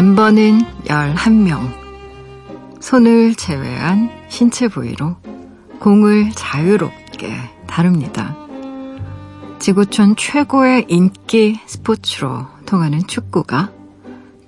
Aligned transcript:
멤버는 0.00 0.62
11명. 0.86 1.60
손을 2.80 3.34
제외한 3.34 4.08
신체 4.30 4.66
부위로 4.66 5.16
공을 5.78 6.30
자유롭게 6.34 7.30
다룹니다. 7.66 8.34
지구촌 9.58 10.16
최고의 10.16 10.86
인기 10.88 11.60
스포츠로 11.66 12.46
통하는 12.64 13.06
축구가 13.06 13.72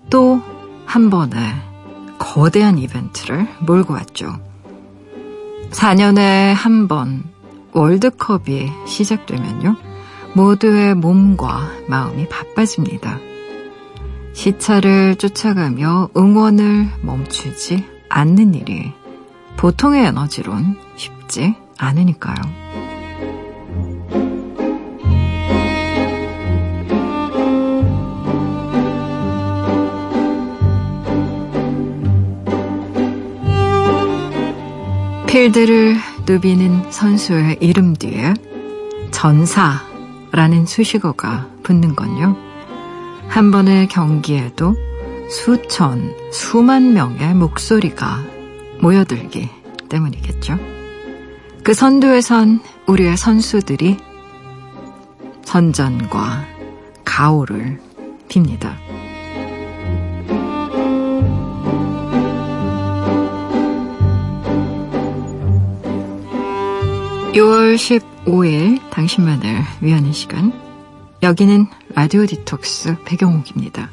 또 0.09 0.41
한 0.87 1.11
번의 1.11 1.37
거대한 2.19 2.79
이벤트를 2.79 3.47
몰고 3.61 3.93
왔죠. 3.93 4.35
4년에 5.71 6.55
한 6.55 6.89
번 6.89 7.25
월드컵이 7.73 8.71
시작되면요. 8.87 9.77
모두의 10.35 10.95
몸과 10.95 11.69
마음이 11.89 12.27
바빠집니다. 12.31 13.19
시차를 14.33 15.17
쫓아가며 15.17 16.11
응원을 16.17 16.89
멈추지 17.03 17.85
않는 18.09 18.55
일이 18.55 18.93
보통의 19.57 20.07
에너지론 20.07 20.77
쉽지 20.97 21.55
않으니까요. 21.79 22.63
필드를 35.27 35.97
누비는 36.27 36.91
선수의 36.91 37.57
이름 37.61 37.95
뒤에 37.95 38.35
전사라는 39.13 40.67
수식어가 40.67 41.49
붙는 41.63 41.97
건요. 41.97 42.52
한 43.33 43.51
번의 43.51 43.89
경기에도 43.89 44.75
수천, 45.31 46.15
수만 46.31 46.93
명의 46.93 47.35
목소리가 47.35 48.23
모여들기 48.83 49.49
때문이겠죠. 49.89 50.59
그 51.65 51.73
선두에선 51.73 52.61
우리의 52.87 53.17
선수들이 53.17 53.97
선전과 55.45 56.45
가오를 57.07 57.81
빕니다. 58.29 58.75
6월 67.33 67.77
15일 68.27 68.91
당신만을 68.91 69.63
위하는 69.81 70.13
시간. 70.13 70.53
여기는 71.23 71.67
라디오 71.95 72.25
디톡스 72.25 72.97
배경옥입니다. 73.05 73.91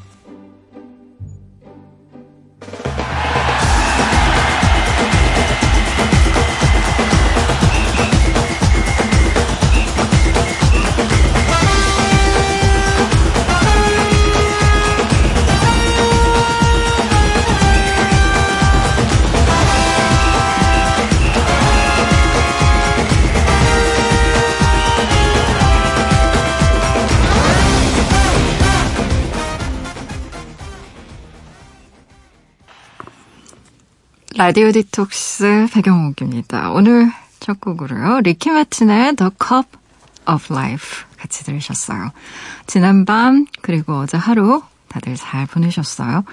라디오 34.39 34.71
디톡스 34.71 35.67
백영옥입니다. 35.73 36.71
오늘 36.71 37.11
첫 37.41 37.59
곡으로요. 37.59 38.21
리키 38.21 38.51
마틴의 38.51 39.17
The 39.17 39.31
Cup 39.31 39.67
of 40.33 40.53
Life 40.53 41.03
같이 41.17 41.43
들으셨어요. 41.43 42.11
지난밤 42.65 43.47
그리고 43.61 43.97
어제 43.97 44.15
하루 44.15 44.61
다들 44.87 45.17
잘 45.17 45.45
보내셨어요. 45.45 46.23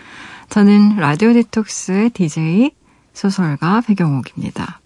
저는 0.50 0.98
라디오 0.98 1.32
디톡스 1.32 2.10
DJ 2.14 2.70
소설가 3.12 3.80
백영옥입니다. 3.80 4.78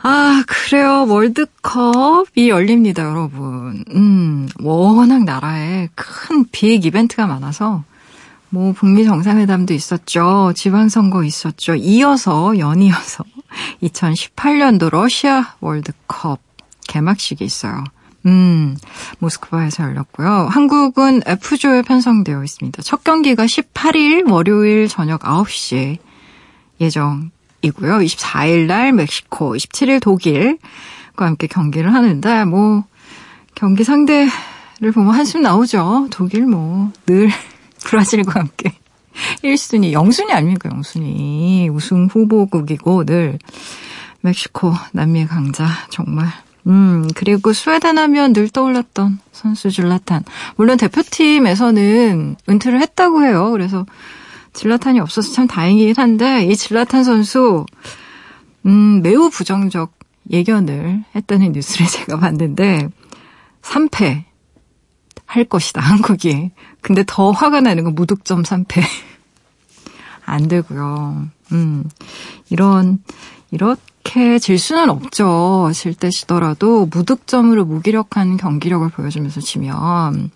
아, 0.00 0.44
그래요. 0.46 1.06
월드컵이 1.08 2.50
열립니다, 2.50 3.02
여러분. 3.02 3.84
음, 3.90 4.48
워낙 4.60 5.24
나라에 5.24 5.88
큰 5.96 6.44
big 6.52 6.84
이벤트가 6.84 7.26
많아서 7.26 7.82
뭐 8.54 8.72
북미 8.72 9.04
정상회담도 9.04 9.74
있었죠. 9.74 10.52
지방선거 10.54 11.24
있었죠. 11.24 11.74
이어서 11.74 12.56
연이어서 12.56 13.24
2018년도 13.82 14.90
러시아 14.90 15.56
월드컵 15.58 16.38
개막식이 16.86 17.44
있어요. 17.44 17.82
음, 18.26 18.76
모스크바에서 19.18 19.82
열렸고요. 19.82 20.46
한국은 20.50 21.22
F조에 21.26 21.82
편성되어 21.82 22.44
있습니다. 22.44 22.80
첫 22.82 23.02
경기가 23.02 23.44
18일 23.44 24.30
월요일 24.30 24.86
저녁 24.86 25.22
9시 25.22 25.98
예정이고요. 26.80 27.98
24일 27.98 28.66
날 28.66 28.92
멕시코, 28.92 29.54
27일 29.54 30.00
독일과 30.00 31.26
함께 31.26 31.48
경기를 31.48 31.92
하는데 31.92 32.44
뭐 32.44 32.84
경기 33.56 33.82
상대를 33.82 34.92
보면 34.94 35.12
한숨 35.12 35.42
나오죠. 35.42 36.06
독일 36.12 36.46
뭐 36.46 36.92
늘 37.06 37.30
브라질과 37.84 38.40
함께 38.40 38.74
1순위, 39.42 39.92
0순위 39.92 40.32
아닙니까, 40.32 40.68
0순위. 40.70 41.72
우승 41.72 42.06
후보국이고 42.06 43.04
늘 43.04 43.38
멕시코, 44.20 44.72
남미의 44.92 45.28
강자, 45.28 45.66
정말. 45.90 46.28
음, 46.66 47.06
그리고 47.14 47.52
스웨덴 47.52 47.98
하면 47.98 48.32
늘 48.32 48.48
떠올랐던 48.48 49.18
선수 49.32 49.70
질라탄. 49.70 50.24
물론 50.56 50.78
대표팀에서는 50.78 52.36
은퇴를 52.48 52.80
했다고 52.80 53.24
해요. 53.24 53.50
그래서 53.52 53.84
질라탄이 54.54 55.00
없어서 55.00 55.32
참 55.32 55.46
다행이긴 55.46 55.94
한데, 55.96 56.46
이 56.46 56.56
질라탄 56.56 57.04
선수, 57.04 57.66
음, 58.66 59.02
매우 59.02 59.28
부정적 59.28 59.92
예견을 60.30 61.04
했다는 61.14 61.52
뉴스를 61.52 61.86
제가 61.86 62.18
봤는데, 62.18 62.88
3패 63.62 64.24
할 65.26 65.44
것이다, 65.44 65.80
한국이. 65.82 66.50
근데 66.80 67.04
더 67.06 67.30
화가 67.30 67.60
나는 67.60 67.84
건 67.84 67.94
무득점 67.94 68.42
3패. 68.42 68.82
안 70.26 70.48
되고요. 70.48 71.28
음, 71.52 71.84
이런, 72.48 73.02
이렇게 73.50 74.38
질 74.38 74.58
수는 74.58 74.88
없죠. 74.90 75.70
질 75.74 75.94
때 75.94 76.10
지더라도 76.10 76.86
무득점으로 76.86 77.64
무기력한 77.64 78.36
경기력을 78.38 78.88
보여주면서 78.88 79.40
지면. 79.40 80.30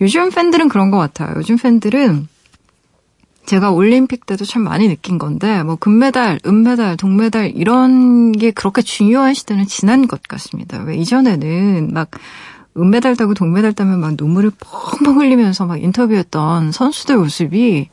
요즘 0.00 0.30
팬들은 0.30 0.68
그런 0.68 0.90
것 0.90 0.98
같아요. 0.98 1.34
요즘 1.36 1.56
팬들은 1.56 2.28
제가 3.46 3.72
올림픽 3.72 4.24
때도 4.26 4.44
참 4.44 4.62
많이 4.62 4.86
느낀 4.86 5.18
건데, 5.18 5.62
뭐, 5.64 5.74
금메달, 5.76 6.38
은메달, 6.46 6.96
동메달, 6.96 7.50
이런 7.56 8.30
게 8.32 8.52
그렇게 8.52 8.82
중요한 8.82 9.34
시대는 9.34 9.66
지난 9.66 10.06
것 10.06 10.22
같습니다. 10.22 10.78
왜 10.84 10.96
이전에는 10.96 11.92
막, 11.92 12.10
은메달 12.76 13.16
따고 13.16 13.34
동메달 13.34 13.72
따면 13.72 14.00
막 14.00 14.14
눈물을 14.18 14.52
펑펑 14.58 15.18
흘리면서 15.18 15.66
막 15.66 15.82
인터뷰했던 15.82 16.72
선수들 16.72 17.16
모습이 17.18 17.88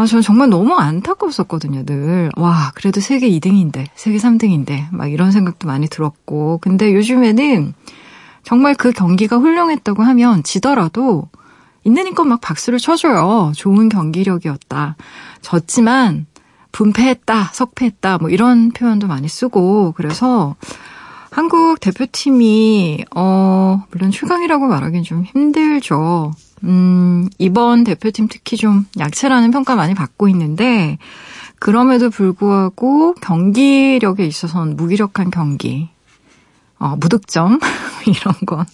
아, 0.00 0.06
전 0.06 0.22
정말 0.22 0.48
너무 0.48 0.76
안타까웠었거든요, 0.76 1.84
늘. 1.84 2.30
와, 2.36 2.72
그래도 2.74 3.00
세계 3.00 3.28
2등인데, 3.28 3.86
세계 3.94 4.16
3등인데, 4.16 4.84
막 4.92 5.12
이런 5.12 5.30
생각도 5.30 5.66
많이 5.66 5.88
들었고. 5.88 6.58
근데 6.62 6.94
요즘에는 6.94 7.74
정말 8.42 8.74
그 8.76 8.92
경기가 8.92 9.36
훌륭했다고 9.36 10.02
하면 10.02 10.42
지더라도 10.42 11.28
있는 11.84 12.06
힘껏 12.06 12.24
막 12.24 12.40
박수를 12.40 12.78
쳐줘요. 12.78 13.52
좋은 13.54 13.90
경기력이었다. 13.90 14.96
졌지만 15.42 16.26
분패했다, 16.72 17.50
석패했다, 17.52 18.18
뭐 18.18 18.30
이런 18.30 18.70
표현도 18.70 19.06
많이 19.06 19.28
쓰고, 19.28 19.92
그래서 19.96 20.56
한국 21.30 21.78
대표팀이 21.80 23.04
어 23.14 23.82
물론 23.90 24.10
출강이라고 24.10 24.66
말하기는 24.66 25.04
좀 25.04 25.24
힘들죠. 25.24 26.32
음, 26.64 27.28
이번 27.38 27.84
대표팀 27.84 28.28
특히 28.28 28.56
좀 28.56 28.86
약체라는 28.98 29.50
평가 29.50 29.76
많이 29.76 29.94
받고 29.94 30.28
있는데 30.28 30.98
그럼에도 31.58 32.10
불구하고 32.10 33.14
경기력에 33.14 34.26
있어서는 34.26 34.76
무기력한 34.76 35.30
경기, 35.30 35.88
어, 36.78 36.96
무득점 36.98 37.58
이런 38.06 38.34
건 38.46 38.64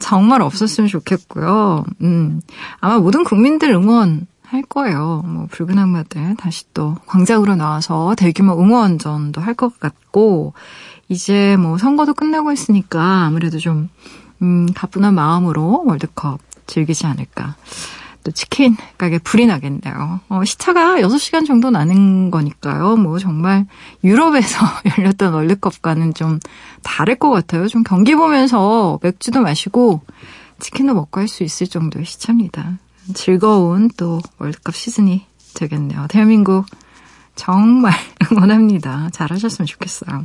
정말 0.00 0.42
없었으면 0.42 0.88
좋겠고요. 0.88 1.84
음, 2.02 2.40
아마 2.80 2.98
모든 2.98 3.22
국민들 3.24 3.70
응원 3.70 4.26
할 4.42 4.62
거예요. 4.62 5.22
뭐 5.26 5.46
붉은 5.50 5.78
악마들 5.78 6.36
다시 6.36 6.64
또 6.72 6.96
광장으로 7.06 7.56
나와서 7.56 8.14
대규모 8.16 8.52
응원전도 8.60 9.40
할 9.40 9.54
것 9.54 9.78
같고 9.80 10.54
이제 11.08 11.56
뭐 11.56 11.78
선거도 11.78 12.14
끝나고 12.14 12.52
있으니까 12.52 13.24
아무래도 13.26 13.58
좀, 13.58 13.88
음, 14.42 14.66
가뿐한 14.74 15.14
마음으로 15.14 15.84
월드컵 15.86 16.40
즐기지 16.66 17.06
않을까. 17.06 17.54
또 18.24 18.32
치킨 18.32 18.76
가게 18.98 19.18
불이 19.18 19.46
나겠네요. 19.46 20.18
어, 20.28 20.44
시차가 20.44 20.96
6시간 21.00 21.46
정도 21.46 21.70
나는 21.70 22.32
거니까요. 22.32 22.96
뭐 22.96 23.20
정말 23.20 23.66
유럽에서 24.02 24.58
열렸던 24.98 25.32
월드컵과는 25.32 26.12
좀 26.14 26.40
다를 26.82 27.14
것 27.14 27.30
같아요. 27.30 27.68
좀 27.68 27.84
경기 27.84 28.16
보면서 28.16 28.98
맥주도 29.00 29.42
마시고 29.42 30.00
치킨도 30.58 30.94
먹고 30.94 31.20
할 31.20 31.28
수 31.28 31.44
있을 31.44 31.68
정도의 31.68 32.04
시차입니다. 32.04 32.78
즐거운 33.14 33.88
또 33.96 34.20
월드컵 34.38 34.74
시즌이 34.74 35.24
되겠네요. 35.54 36.06
대한민국 36.08 36.66
정말 37.36 37.92
응원합니다. 38.32 39.10
잘하셨으면 39.12 39.66
좋겠어요. 39.66 40.24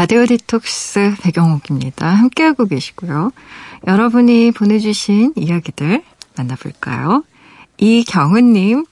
라디오 0.00 0.26
디톡스 0.26 1.16
배경옥입니다. 1.22 2.06
함께하고 2.06 2.66
계시고요. 2.66 3.32
여러분이 3.88 4.52
보내주신 4.52 5.32
이야기들 5.34 6.04
만나볼까요? 6.36 7.24
이경은님, 7.78 8.84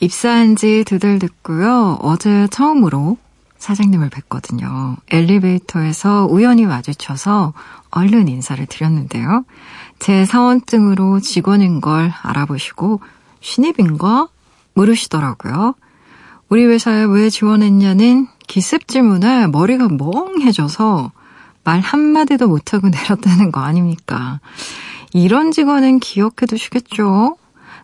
입사한 0.00 0.56
지 0.56 0.82
두 0.82 0.98
달 0.98 1.20
됐고요. 1.20 1.98
어제 2.02 2.48
처음으로 2.50 3.18
사장님을 3.58 4.10
뵀거든요. 4.10 4.96
엘리베이터에서 5.12 6.26
우연히 6.28 6.66
마주쳐서 6.66 7.52
얼른 7.92 8.26
인사를 8.26 8.66
드렸는데요. 8.66 9.44
제 10.00 10.24
사원증으로 10.24 11.20
직원인 11.20 11.80
걸 11.80 12.12
알아보시고 12.20 13.00
신입인가 13.38 14.26
물으시더라고요. 14.74 15.76
우리 16.48 16.66
회사에 16.66 17.04
왜 17.04 17.30
지원했냐는 17.30 18.26
기습 18.50 18.88
질문에 18.88 19.46
머리가 19.46 19.86
멍해져서 19.86 21.12
말 21.62 21.78
한마디도 21.78 22.48
못하고 22.48 22.88
내렸다는 22.90 23.52
거 23.52 23.60
아닙니까? 23.60 24.40
이런 25.12 25.52
직원은 25.52 26.00
기억해 26.00 26.46
두시겠죠? 26.48 27.36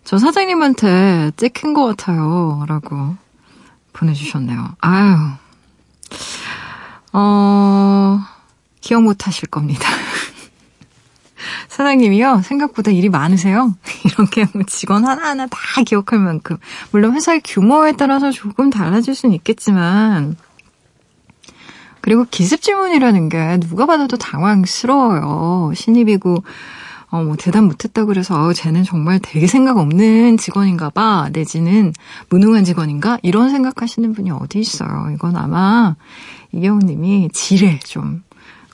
저 0.02 0.18
사장님한테 0.18 1.30
찍힌 1.36 1.72
것 1.72 1.84
같아요. 1.84 2.64
라고 2.66 3.14
보내주셨네요. 3.92 4.74
아유. 4.80 5.16
어, 7.12 8.20
기억 8.80 9.04
못 9.04 9.28
하실 9.28 9.48
겁니다. 9.48 9.88
사장님이요, 11.68 12.42
생각보다 12.42 12.90
일이 12.90 13.08
많으세요. 13.08 13.76
이렇게 14.04 14.46
뭐 14.52 14.64
직원 14.66 15.04
하나하나 15.04 15.46
다 15.46 15.58
기억할 15.84 16.18
만큼. 16.18 16.56
물론 16.90 17.14
회사의 17.14 17.42
규모에 17.44 17.92
따라서 17.92 18.32
조금 18.32 18.70
달라질 18.70 19.14
수는 19.14 19.32
있겠지만, 19.36 20.36
그리고 22.06 22.24
기습 22.30 22.62
질문이라는 22.62 23.28
게 23.28 23.58
누가 23.58 23.84
받아도 23.84 24.16
당황스러워요. 24.16 25.72
신입이고, 25.74 26.44
어, 27.10 27.22
뭐 27.24 27.34
대답 27.34 27.64
못했다고 27.64 28.06
그래서 28.06 28.40
어, 28.40 28.52
쟤는 28.52 28.84
정말 28.84 29.18
되게 29.20 29.48
생각 29.48 29.76
없는 29.76 30.36
직원인가 30.36 30.90
봐. 30.90 31.28
내지는 31.32 31.92
무능한 32.28 32.62
직원인가? 32.62 33.18
이런 33.22 33.50
생각하시는 33.50 34.12
분이 34.12 34.30
어디 34.30 34.60
있어요. 34.60 35.10
이건 35.14 35.34
아마 35.34 35.96
이경우 36.52 36.78
님이 36.78 37.28
지레 37.32 37.80
좀 37.80 38.22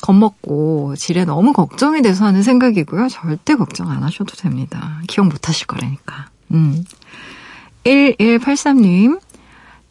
겁먹고 0.03 0.97
지레 0.97 1.25
너무 1.25 1.55
걱정이 1.55 2.03
돼서 2.03 2.27
하는 2.27 2.43
생각이고요. 2.43 3.09
절대 3.09 3.55
걱정 3.55 3.91
안 3.91 4.03
하셔도 4.03 4.37
됩니다. 4.37 5.01
기억 5.09 5.29
못 5.29 5.49
하실 5.49 5.67
거라니까. 5.67 6.27
음. 6.51 6.85
1183님. 7.87 9.21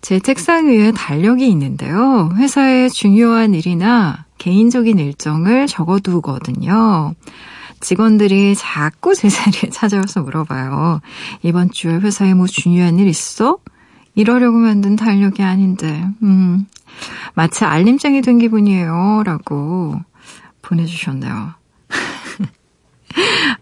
제 0.01 0.19
책상 0.19 0.67
위에 0.67 0.91
달력이 0.91 1.47
있는데요. 1.49 2.31
회사의 2.35 2.89
중요한 2.89 3.53
일이나 3.53 4.25
개인적인 4.39 4.97
일정을 4.97 5.67
적어두거든요. 5.67 7.13
직원들이 7.79 8.55
자꾸 8.55 9.13
제 9.13 9.29
자리에 9.29 9.69
찾아와서 9.71 10.21
물어봐요. 10.21 11.01
이번 11.43 11.71
주에 11.71 11.95
회사에 11.95 12.33
뭐 12.33 12.47
중요한 12.47 12.99
일 12.99 13.07
있어? 13.07 13.59
이러려고 14.15 14.57
만든 14.57 14.95
달력이 14.95 15.41
아닌데, 15.41 16.05
음, 16.21 16.65
마치 17.33 17.63
알림장이 17.63 18.21
된 18.21 18.39
기분이에요. 18.39 19.23
라고 19.25 19.95
보내주셨네요. 20.61 21.53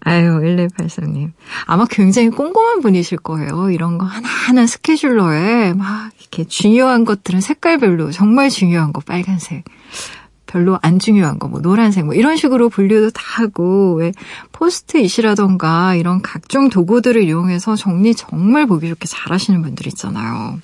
아유, 0.02 0.40
1183님. 0.42 1.32
아마 1.66 1.86
굉장히 1.90 2.30
꼼꼼한 2.30 2.82
분이실 2.82 3.18
거예요. 3.20 3.70
이런 3.72 3.98
거 3.98 4.06
하나하나 4.06 4.66
스케줄러에 4.68 5.74
막 5.74 6.12
이렇게 6.20 6.44
중요한 6.46 7.06
것들은 7.06 7.42
색깔별로 7.42 8.12
정말 8.12 8.50
중요한 8.50 8.94
거 8.94 9.02
빨간색. 9.02 9.64
별로 10.46 10.80
안 10.82 10.98
중요한 10.98 11.38
거, 11.38 11.48
뭐 11.48 11.62
노란색, 11.62 12.06
뭐 12.06 12.16
이런 12.16 12.36
식으로 12.36 12.70
분류도 12.70 13.12
다 13.12 13.22
하고 13.44 13.94
왜 13.96 14.12
포스트잇이라던가 14.52 15.94
이런 15.94 16.22
각종 16.24 16.70
도구들을 16.70 17.24
이용해서 17.24 17.76
정리 17.76 18.16
정말 18.16 18.66
보기 18.66 18.90
좋게 18.90 19.08
잘 19.08 19.32
하시는 19.32 19.62
분들 19.62 19.86
있잖아요. 19.88 20.60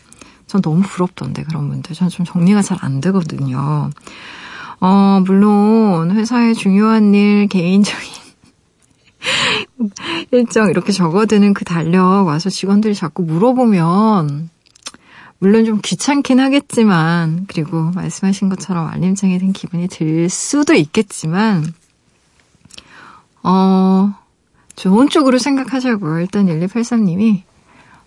전 0.47 0.61
너무 0.61 0.81
부럽던데 0.81 1.43
그런 1.43 1.69
분들. 1.69 1.93
전 1.95 2.09
좀 2.09 2.25
정리가 2.25 2.61
잘 2.63 2.77
안 2.81 2.99
되거든요. 3.01 3.89
어, 4.79 5.21
물론 5.25 6.11
회사의 6.11 6.55
중요한 6.55 7.13
일, 7.13 7.47
개인적인 7.47 8.24
일정 10.31 10.69
이렇게 10.69 10.91
적어두는 10.91 11.53
그 11.53 11.65
달력 11.65 12.27
와서 12.27 12.49
직원들이 12.49 12.95
자꾸 12.95 13.23
물어보면 13.23 14.49
물론 15.39 15.65
좀 15.65 15.79
귀찮긴 15.83 16.39
하겠지만, 16.39 17.45
그리고 17.47 17.91
말씀하신 17.91 18.49
것처럼 18.49 18.87
알림장이 18.87 19.37
된 19.37 19.51
기분이 19.51 19.87
들 19.87 20.29
수도 20.29 20.73
있겠지만, 20.73 21.65
어, 23.43 24.15
좋은 24.75 25.09
쪽으로 25.09 25.37
생각하자고요. 25.37 26.19
일단 26.21 26.47
1283님이, 26.47 27.43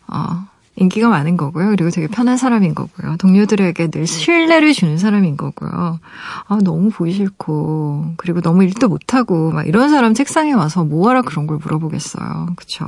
어, 0.08 0.48
인기가 0.80 1.08
많은 1.08 1.36
거고요. 1.36 1.70
그리고 1.70 1.90
되게 1.90 2.06
편한 2.06 2.36
사람인 2.36 2.74
거고요. 2.74 3.16
동료들에게 3.16 3.88
늘 3.88 4.06
신뢰를 4.06 4.72
주는 4.72 4.96
사람인 4.96 5.36
거고요. 5.36 5.98
아, 6.46 6.58
너무 6.62 6.90
보기 6.90 7.12
싫고, 7.12 8.14
그리고 8.16 8.40
너무 8.40 8.62
일도 8.64 8.88
못하고, 8.88 9.50
막 9.50 9.66
이런 9.66 9.90
사람 9.90 10.14
책상에 10.14 10.52
와서 10.52 10.84
뭐하라 10.84 11.22
그런 11.22 11.46
걸 11.46 11.58
물어보겠어요. 11.58 12.50
그쵸? 12.56 12.86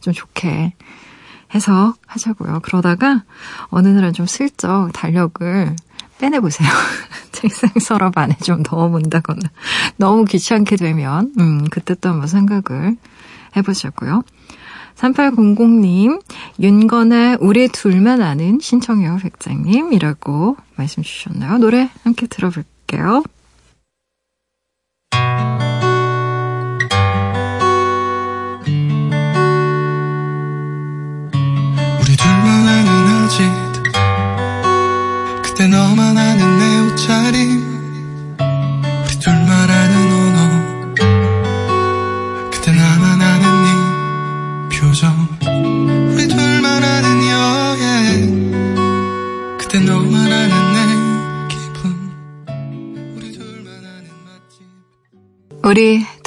좀 0.00 0.12
좋게 0.12 0.72
해석하자고요. 1.54 2.60
그러다가 2.62 3.24
어느 3.68 3.88
날은 3.88 4.12
좀 4.12 4.26
슬쩍 4.26 4.90
달력을 4.92 5.76
빼내보세요. 6.18 6.68
책상 7.32 7.70
서랍 7.80 8.18
안에 8.18 8.36
좀 8.42 8.62
넣어본다거나 8.68 9.40
너무 9.96 10.24
귀찮게 10.24 10.76
되면 10.76 11.32
음 11.38 11.64
그때 11.70 11.94
또 11.94 12.08
한번 12.08 12.26
생각을 12.26 12.96
해보자고요. 13.56 14.22
3800님, 14.98 16.20
윤건의 16.60 17.38
우리 17.40 17.68
둘만 17.68 18.20
아는 18.20 18.58
신청해요 18.60 19.18
백장님 19.22 19.92
이라고 19.92 20.56
말씀 20.76 21.02
주셨나요? 21.02 21.58
노래 21.58 21.88
함께 22.02 22.26
들어볼게요. 22.26 23.22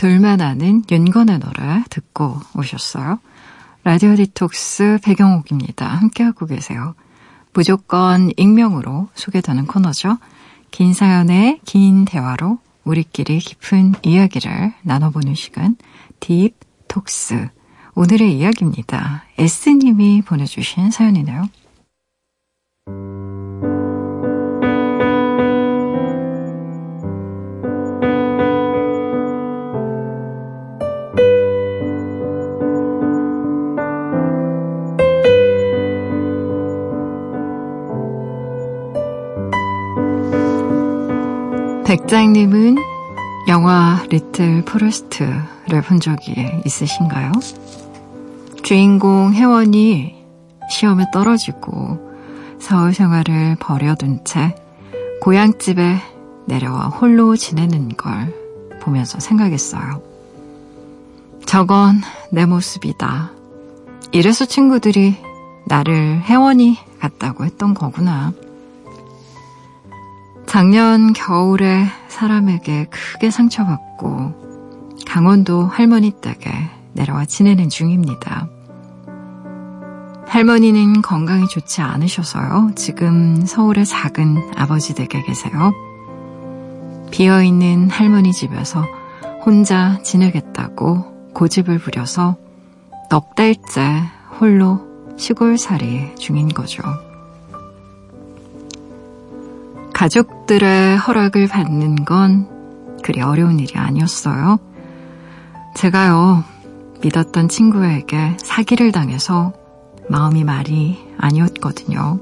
둘만 0.01 0.41
아는 0.41 0.81
윤건의 0.89 1.37
노래 1.37 1.83
듣고 1.91 2.39
오셨어요. 2.57 3.19
라디오 3.83 4.15
디톡스 4.15 4.97
배경옥입니다. 5.03 5.85
함께하고 5.85 6.47
계세요. 6.47 6.95
무조건 7.53 8.31
익명으로 8.35 9.09
소개되는 9.13 9.67
코너죠. 9.67 10.17
긴 10.71 10.95
사연의 10.95 11.59
긴 11.65 12.05
대화로 12.05 12.57
우리끼리 12.83 13.37
깊은 13.37 13.93
이야기를 14.01 14.73
나눠보는 14.81 15.35
시간 15.35 15.75
딥톡스 16.19 17.49
오늘의 17.93 18.39
이야기입니다. 18.39 19.25
S님이 19.37 20.23
보내주신 20.23 20.89
사연이네요. 20.89 21.47
백장님은 41.91 42.77
영화 43.49 44.01
리틀 44.09 44.63
포레스트를 44.63 45.81
본 45.85 45.99
적이 45.99 46.49
있으신가요? 46.63 47.33
주인공 48.63 49.33
혜원이 49.33 50.15
시험에 50.69 51.03
떨어지고 51.11 51.99
서울 52.61 52.93
생활을 52.93 53.57
버려둔 53.59 54.23
채 54.23 54.55
고향집에 55.19 55.97
내려와 56.45 56.87
홀로 56.87 57.35
지내는 57.35 57.89
걸 57.97 58.33
보면서 58.79 59.19
생각했어요. 59.19 60.01
저건 61.45 61.99
내 62.31 62.45
모습이다. 62.45 63.31
이래서 64.13 64.45
친구들이 64.45 65.17
나를 65.65 66.21
혜원이 66.21 66.77
같다고 67.01 67.43
했던 67.43 67.73
거구나. 67.73 68.31
작년 70.51 71.13
겨울에 71.13 71.85
사람에게 72.09 72.87
크게 72.89 73.31
상처받고 73.31 74.97
강원도 75.07 75.63
할머니 75.63 76.11
댁에 76.11 76.51
내려와 76.91 77.23
지내는 77.23 77.69
중입니다. 77.69 78.49
할머니는 80.27 81.03
건강이 81.03 81.47
좋지 81.47 81.79
않으셔서요. 81.79 82.71
지금 82.75 83.45
서울의 83.45 83.85
작은 83.85 84.51
아버지 84.57 84.93
댁에 84.93 85.23
계세요. 85.23 85.71
비어있는 87.11 87.89
할머니 87.89 88.33
집에서 88.33 88.83
혼자 89.45 89.99
지내겠다고 90.03 91.31
고집을 91.33 91.79
부려서 91.79 92.35
넉 93.09 93.35
달째 93.35 94.03
홀로 94.37 94.81
시골살이 95.15 96.15
중인 96.15 96.49
거죠. 96.49 96.83
가족들의 100.01 100.97
허락을 100.97 101.47
받는 101.47 102.05
건 102.05 102.47
그리 103.03 103.21
어려운 103.21 103.59
일이 103.59 103.77
아니었어요. 103.77 104.57
제가요, 105.75 106.43
믿었던 107.03 107.49
친구에게 107.49 108.35
사기를 108.39 108.91
당해서 108.91 109.53
마음이 110.09 110.43
말이 110.43 110.97
아니었거든요. 111.19 112.19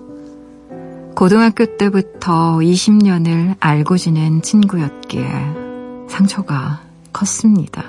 고등학교 1.16 1.78
때부터 1.78 2.58
20년을 2.58 3.56
알고 3.62 3.96
지낸 3.96 4.42
친구였기에 4.42 5.30
상처가 6.10 6.82
컸습니다. 7.14 7.86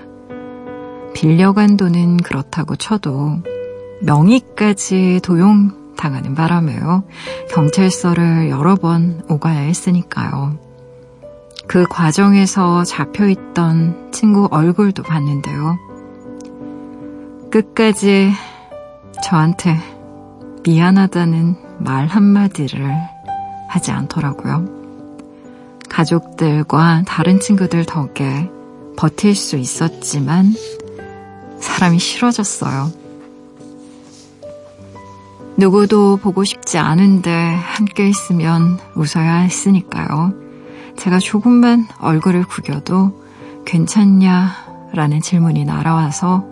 빌려간 1.14 1.76
돈은 1.76 2.18
그렇다고 2.18 2.76
쳐도 2.76 3.42
명의까지 4.02 5.18
도용 5.25 5.79
당하는 6.00 6.35
바람에요. 6.35 7.04
경찰서를 7.50 8.49
여러 8.49 8.75
번 8.75 9.23
오가야 9.28 9.61
했으니까요. 9.61 10.57
그 11.66 11.85
과정에서 11.88 12.85
잡혀있던 12.85 14.11
친구 14.11 14.49
얼굴도 14.50 15.02
봤는데요. 15.02 15.76
끝까지 17.50 18.33
저한테 19.23 19.78
미안하다는 20.64 21.57
말 21.78 22.07
한마디를 22.07 22.90
하지 23.69 23.92
않더라고요. 23.92 24.64
가족들과 25.90 27.02
다른 27.07 27.40
친구들 27.40 27.85
덕에 27.85 28.50
버틸 28.97 29.35
수 29.35 29.57
있었지만 29.57 30.54
사람이 31.59 31.99
싫어졌어요. 31.99 33.00
누구도 35.61 36.17
보고 36.17 36.43
싶지 36.43 36.79
않은데 36.79 37.31
함께 37.31 38.09
있으면 38.09 38.79
웃어야 38.95 39.40
했으니까요. 39.40 40.33
제가 40.97 41.19
조금만 41.19 41.87
얼굴을 42.00 42.45
구겨도 42.45 43.12
괜찮냐? 43.67 44.71
라는 44.95 45.21
질문이 45.21 45.67
날아와서 45.67 46.47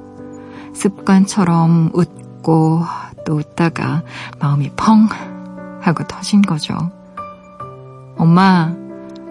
습관처럼 0.75 1.91
웃고 1.95 2.83
또 3.25 3.37
웃다가 3.37 4.03
마음이 4.41 4.73
펑 4.77 5.09
하고 5.81 6.05
터진 6.07 6.43
거죠. 6.43 6.75
엄마, 8.19 8.75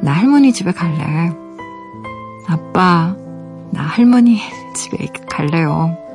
나 0.01 0.11
할머니 0.11 0.53
집에 0.53 0.71
갈래. 0.71 1.31
아빠, 2.47 3.15
나 3.69 3.83
할머니 3.83 4.41
집에 4.75 5.07
갈래요. 5.29 6.06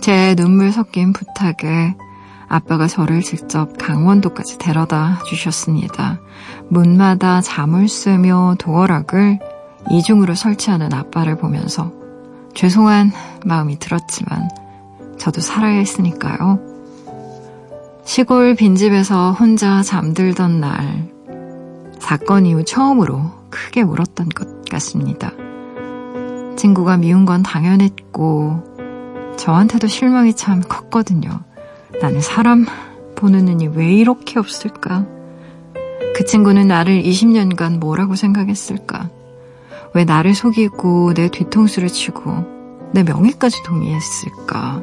제 0.00 0.34
눈물 0.34 0.72
섞인 0.72 1.12
부탁에 1.12 1.94
아빠가 2.48 2.86
저를 2.86 3.20
직접 3.20 3.76
강원도까지 3.78 4.58
데려다 4.58 5.20
주셨습니다. 5.26 6.20
문마다 6.68 7.40
잠을 7.40 7.88
쓰며 7.88 8.56
도어락을 8.58 9.38
이중으로 9.90 10.34
설치하는 10.34 10.92
아빠를 10.92 11.36
보면서 11.36 11.92
죄송한 12.54 13.12
마음이 13.44 13.78
들었지만 13.78 14.48
저도 15.18 15.40
살아야 15.40 15.78
했으니까요. 15.78 16.60
시골 18.04 18.54
빈집에서 18.54 19.32
혼자 19.32 19.82
잠들던 19.82 20.60
날 20.60 21.08
사건 21.98 22.46
이후 22.46 22.64
처음으로 22.64 23.22
크게 23.50 23.82
울었던 23.82 24.30
것 24.30 24.64
같습니다. 24.70 25.32
친구가 26.56 26.96
미운 26.96 27.24
건 27.24 27.42
당연했고 27.42 28.67
저한테도 29.38 29.86
실망이 29.86 30.34
참 30.34 30.60
컸거든요. 30.60 31.40
나는 32.02 32.20
사람 32.20 32.66
보는 33.14 33.46
눈이 33.46 33.68
왜 33.68 33.94
이렇게 33.94 34.38
없을까? 34.38 35.06
그 36.14 36.24
친구는 36.24 36.68
나를 36.68 37.02
20년간 37.02 37.78
뭐라고 37.78 38.16
생각했을까? 38.16 39.08
왜 39.94 40.04
나를 40.04 40.34
속이고 40.34 41.14
내 41.14 41.28
뒤통수를 41.28 41.88
치고 41.88 42.90
내 42.92 43.02
명예까지 43.02 43.62
동의했을까? 43.62 44.82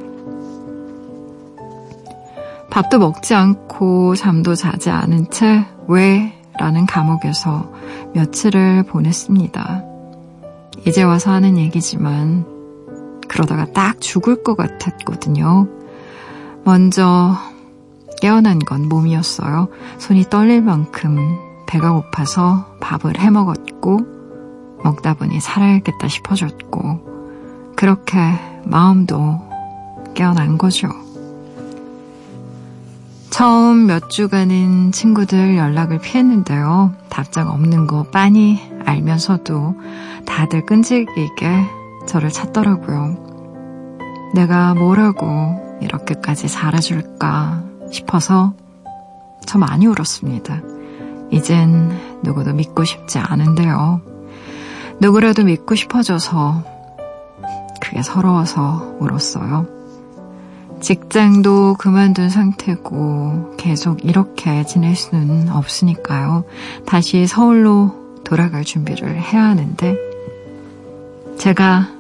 밥도 2.71 3.00
먹지 3.00 3.35
않고 3.35 4.15
잠도 4.15 4.55
자지 4.55 4.89
않은 4.89 5.29
채 5.29 5.65
왜? 5.88 6.33
라는 6.57 6.85
감옥에서 6.85 7.69
며칠을 8.13 8.83
보냈습니다. 8.83 9.83
이제 10.88 11.03
와서 11.03 11.31
하는 11.31 11.57
얘기지만 11.57 12.54
그러다가 13.27 13.65
딱 13.65 14.00
죽을 14.01 14.44
것 14.44 14.55
같았거든요. 14.55 15.67
먼저 16.63 17.38
깨어난 18.22 18.60
건 18.60 18.88
몸이었어요. 18.88 19.67
손이 19.98 20.29
떨릴 20.29 20.62
만큼 20.62 21.17
배가 21.67 21.91
고파서 21.91 22.65
밥을 22.79 23.20
해 23.20 23.29
먹었고, 23.29 24.00
먹다 24.84 25.13
보니 25.13 25.39
살아야겠다 25.39 26.08
싶어졌고, 26.08 27.74
그렇게 27.75 28.17
마음도 28.63 29.41
깨어난 30.13 30.58
거죠. 30.58 30.89
처음 33.29 33.88
몇 33.88 34.10
주간은 34.10 34.94
친구들 34.94 35.58
연락을 35.58 36.00
피했는데요. 36.00 36.94
답장 37.10 37.50
없는 37.50 37.86
거 37.86 38.03
빤히 38.03 38.62
알면서도 38.86 39.75
다들 40.25 40.65
끈질기게 40.65 41.65
저를 42.05 42.29
찾더라고요. 42.29 43.17
내가 44.33 44.74
뭐라고 44.74 45.77
이렇게까지 45.81 46.47
잘해줄까 46.47 47.63
싶어서 47.91 48.53
저 49.45 49.57
많이 49.57 49.88
울었습니다. 49.88 50.62
이젠 51.31 51.91
누구도 52.24 52.53
믿고 52.53 52.83
싶지 52.83 53.19
않은데요. 53.19 54.01
누구라도 55.00 55.43
믿고 55.43 55.75
싶어져서 55.75 56.63
그게 57.81 58.01
서러워서 58.01 58.95
울었어요. 59.00 59.67
직장도 60.81 61.75
그만둔 61.79 62.29
상태고 62.29 63.55
계속 63.57 64.05
이렇게 64.05 64.65
지낼 64.65 64.95
수는 64.95 65.50
없으니까요. 65.50 66.43
다시 66.85 67.27
서울로 67.27 67.95
돌아갈 68.24 68.63
준비를 68.63 69.19
해야 69.19 69.45
하는데 69.45 69.95
제가 71.38 71.95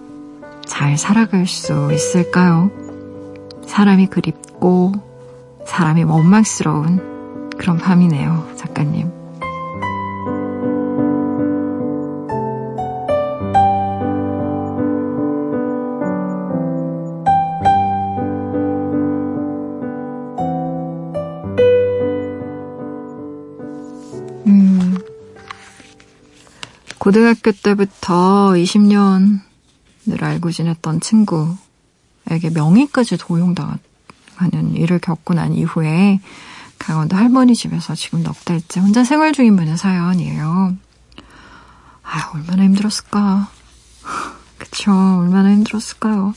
잘 0.65 0.97
살아갈 0.97 1.47
수 1.47 1.91
있을까요? 1.93 2.71
사람이 3.65 4.07
그립고 4.07 4.91
사람이 5.65 6.03
원망스러운 6.03 7.49
그런 7.57 7.77
밤이네요, 7.77 8.53
작가님. 8.55 9.11
음, 24.47 24.97
고등학교 26.99 27.51
때부터 27.51 28.53
20년 28.55 29.44
을 30.11 30.23
알고 30.23 30.51
지냈던 30.51 30.99
친구에게 30.99 32.49
명의까지 32.53 33.17
도용당한 33.17 33.79
하는 34.35 34.75
일을 34.75 34.99
겪고 34.99 35.33
난 35.33 35.53
이후에 35.53 36.19
강원도 36.77 37.15
할머니 37.15 37.55
집에서 37.55 37.95
지금 37.95 38.21
넉 38.21 38.43
달째 38.45 38.79
혼자 38.79 39.03
생활 39.03 39.33
중인 39.33 39.55
분의 39.55 39.77
사연이에요. 39.77 40.75
아, 42.03 42.31
얼마나 42.33 42.63
힘들었을까. 42.63 43.49
그쵸, 44.57 44.91
얼마나 44.91 45.51
힘들었을까요. 45.51 46.33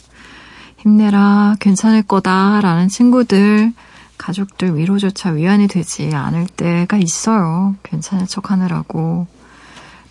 힘내라, 0.78 1.56
괜찮을 1.60 2.02
거다, 2.02 2.60
라는 2.60 2.88
친구들, 2.88 3.72
가족들 4.16 4.76
위로조차 4.76 5.30
위안이 5.30 5.68
되지 5.68 6.14
않을 6.14 6.46
때가 6.46 6.96
있어요. 6.96 7.76
괜찮은 7.82 8.26
척 8.26 8.50
하느라고. 8.50 9.26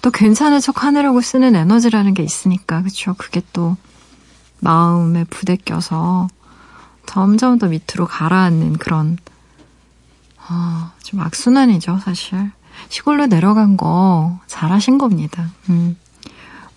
또 0.07 0.11
괜찮은 0.11 0.61
척 0.61 0.85
하느라고 0.85 1.19
쓰는 1.19 1.53
에너지라는 1.53 2.13
게 2.13 2.23
있으니까, 2.23 2.81
그쵸. 2.81 3.13
그게 3.17 3.41
또 3.51 3.75
마음에 4.61 5.25
부대껴서 5.25 6.29
점점 7.05 7.57
더 7.59 7.67
밑으로 7.67 8.07
가라앉는 8.07 8.77
그런 8.77 9.17
어, 10.49 10.91
좀 11.03 11.19
악순환이죠, 11.19 11.99
사실. 12.05 12.51
시골로 12.87 13.25
내려간 13.25 13.75
거 13.75 14.39
잘하신 14.47 14.97
겁니다. 14.97 15.49
음. 15.69 15.97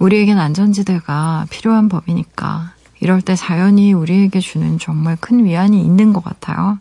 우리에겐 0.00 0.36
안전지대가 0.40 1.46
필요한 1.50 1.88
법이니까 1.88 2.72
이럴 2.98 3.22
때 3.22 3.36
자연이 3.36 3.92
우리에게 3.92 4.40
주는 4.40 4.76
정말 4.76 5.16
큰 5.20 5.44
위안이 5.44 5.80
있는 5.80 6.12
것 6.12 6.24
같아요. 6.24 6.80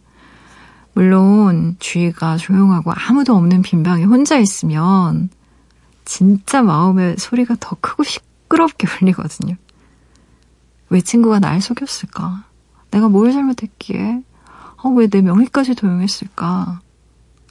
물론 0.93 1.75
주위가 1.77 2.37
조용하고 2.37 2.91
아무도 2.91 3.35
없는 3.35 3.61
빈방에 3.61 4.03
혼자 4.03 4.39
있으면 4.39 5.29
진짜 6.09 6.63
마음의 6.63 7.17
소리가 7.19 7.55
더 7.59 7.77
크고 7.79 8.03
시끄럽게 8.03 8.87
울리거든요. 8.99 9.55
왜 10.89 11.01
친구가 11.01 11.37
날 11.39 11.61
속였을까? 11.61 12.45
내가 12.89 13.09
뭘 13.09 13.31
잘못했기에? 13.31 14.23
어, 14.77 14.89
왜내 14.89 15.21
명의까지 15.21 15.75
도용했을까? 15.75 16.81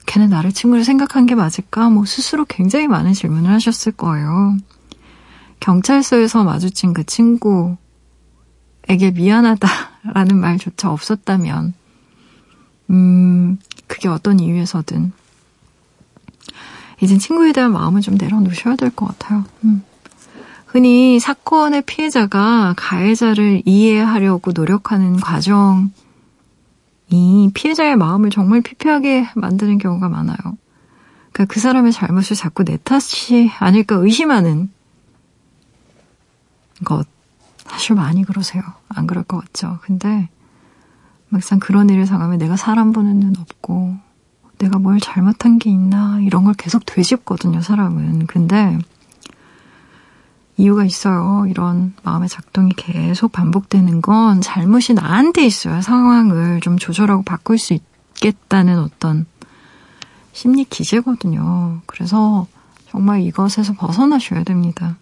걔는 0.07 0.31
나를 0.31 0.51
친구로 0.51 0.83
생각한 0.83 1.27
게 1.27 1.37
맞을까? 1.37 1.88
뭐 1.88 2.05
스스로 2.05 2.44
굉장히 2.47 2.88
많은 2.88 3.12
질문을 3.12 3.49
하셨을 3.49 3.92
거예요. 3.92 4.57
경찰서에서 5.61 6.42
마주친 6.42 6.92
그 6.92 7.07
친구에게 7.07 7.79
미안하다라는 9.14 10.37
말조차 10.37 10.90
없었다면, 10.90 11.75
음, 12.90 13.59
그게 13.87 14.09
어떤 14.09 14.40
이유에서든, 14.40 15.12
이젠 17.00 17.18
친구에 17.18 17.52
대한 17.52 17.72
마음을 17.72 18.00
좀 18.00 18.16
내려놓으셔야 18.16 18.76
될 18.76 18.90
것 18.90 19.06
같아요. 19.06 19.44
음. 19.64 19.82
흔히 20.66 21.18
사건의 21.18 21.82
피해자가 21.82 22.74
가해자를 22.76 23.62
이해하려고 23.64 24.52
노력하는 24.52 25.18
과정이 25.18 25.90
피해자의 27.54 27.96
마음을 27.96 28.30
정말 28.30 28.61
피폐하게 28.61 29.28
만드는 29.34 29.78
경우가 29.78 30.08
많아요. 30.11 30.37
그러니까 31.32 31.52
그 31.54 31.61
사람의 31.61 31.92
잘못을 31.92 32.37
자꾸 32.37 32.64
내 32.64 32.76
탓이 32.82 33.50
아닐까 33.58 33.94
의심하는 33.96 34.70
것. 36.84 37.06
사실 37.64 37.94
많이 37.94 38.24
그러세요. 38.24 38.62
안 38.88 39.06
그럴 39.06 39.24
것 39.24 39.38
같죠. 39.38 39.78
근데 39.82 40.28
막상 41.28 41.58
그런 41.58 41.88
일을 41.90 42.06
당하면 42.06 42.38
내가 42.38 42.56
사람 42.56 42.92
보는 42.92 43.20
눈 43.20 43.34
없고 43.38 43.96
내가 44.59 44.79
뭘 44.79 45.01
잘못한 45.01 45.59
게 45.59 45.71
있나 45.71 46.21
이런 46.21 46.44
걸 46.44 46.55
계속 46.55 46.85
되짚거든요, 46.85 47.61
사람은. 47.61 48.27
근데 48.27 48.79
이유가 50.57 50.85
있어요. 50.85 51.47
이런 51.49 51.94
마음의 52.03 52.29
작동이 52.29 52.71
계속 52.77 53.31
반복되는 53.31 54.03
건 54.03 54.40
잘못이 54.40 54.94
나한테 54.94 55.44
있어요. 55.47 55.81
상황을 55.81 56.61
좀 56.61 56.77
조절하고 56.79 57.23
바꿀 57.23 57.59
수 57.59 57.75
있겠다는 57.75 58.81
어떤 58.81 59.27
심리 60.33 60.64
기제거든요. 60.64 61.81
그래서 61.87 62.47
정말 62.90 63.23
이것에서 63.23 63.75
벗어나셔야 63.75 64.42
됩니다. 64.42 64.97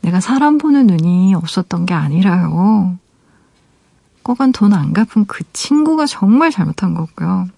내가 0.00 0.20
사람 0.20 0.58
보는 0.58 0.86
눈이 0.88 1.34
없었던 1.34 1.86
게 1.86 1.94
아니라요. 1.94 2.98
꼬간 4.22 4.52
돈 4.52 4.72
안 4.72 4.92
갚은 4.92 5.26
그 5.26 5.44
친구가 5.52 6.06
정말 6.06 6.50
잘못한 6.50 6.94
거고요. 6.94 7.48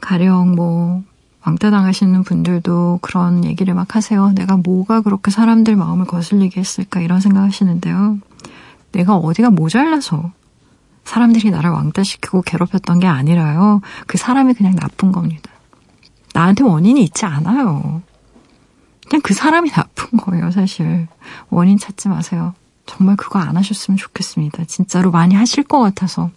가령 0.00 0.54
뭐 0.54 1.02
왕따 1.44 1.70
당하시는 1.70 2.24
분들도 2.24 2.98
그런 3.02 3.44
얘기를 3.44 3.72
막 3.74 3.94
하세요. 3.94 4.32
내가 4.32 4.56
뭐가 4.56 5.00
그렇게 5.00 5.30
사람들 5.30 5.76
마음을 5.76 6.04
거슬리게 6.06 6.60
했을까 6.60 7.00
이런 7.00 7.20
생각 7.20 7.42
하시는데요. 7.42 8.18
내가 8.92 9.16
어디가 9.16 9.50
모자라서 9.50 10.32
사람들이 11.04 11.50
나를 11.50 11.70
왕따시키고 11.70 12.42
괴롭혔던 12.42 12.98
게 12.98 13.06
아니라요. 13.06 13.80
그 14.06 14.18
사람이 14.18 14.54
그냥 14.54 14.74
나쁜 14.74 15.12
겁니다. 15.12 15.50
나한테 16.34 16.64
원인이 16.64 17.02
있지 17.04 17.24
않아요. 17.24 18.02
그냥 19.08 19.22
그 19.22 19.32
사람이 19.32 19.70
나쁜 19.70 20.18
거예요, 20.18 20.50
사실. 20.50 21.06
원인 21.48 21.78
찾지 21.78 22.08
마세요. 22.08 22.54
정말 22.86 23.16
그거 23.16 23.38
안 23.38 23.56
하셨으면 23.56 23.96
좋겠습니다. 23.96 24.64
진짜로 24.64 25.12
많이 25.12 25.34
하실 25.36 25.62
것 25.62 25.78
같아서. 25.78 26.30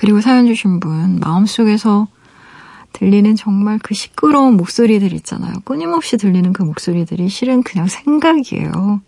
그리고 0.00 0.22
사연 0.22 0.46
주신 0.46 0.80
분, 0.80 1.20
마음속에서 1.20 2.08
들리는 2.94 3.36
정말 3.36 3.78
그 3.82 3.92
시끄러운 3.92 4.56
목소리들 4.56 5.12
있잖아요. 5.12 5.52
끊임없이 5.66 6.16
들리는 6.16 6.54
그 6.54 6.62
목소리들이 6.62 7.28
실은 7.28 7.62
그냥 7.62 7.86
생각이에요. 7.86 9.02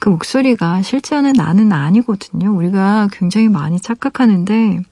그 0.00 0.08
목소리가 0.08 0.82
실제는 0.82 1.34
나는 1.34 1.70
아니거든요. 1.70 2.52
우리가 2.56 3.06
굉장히 3.12 3.48
많이 3.48 3.78
착각하는데 3.78 4.82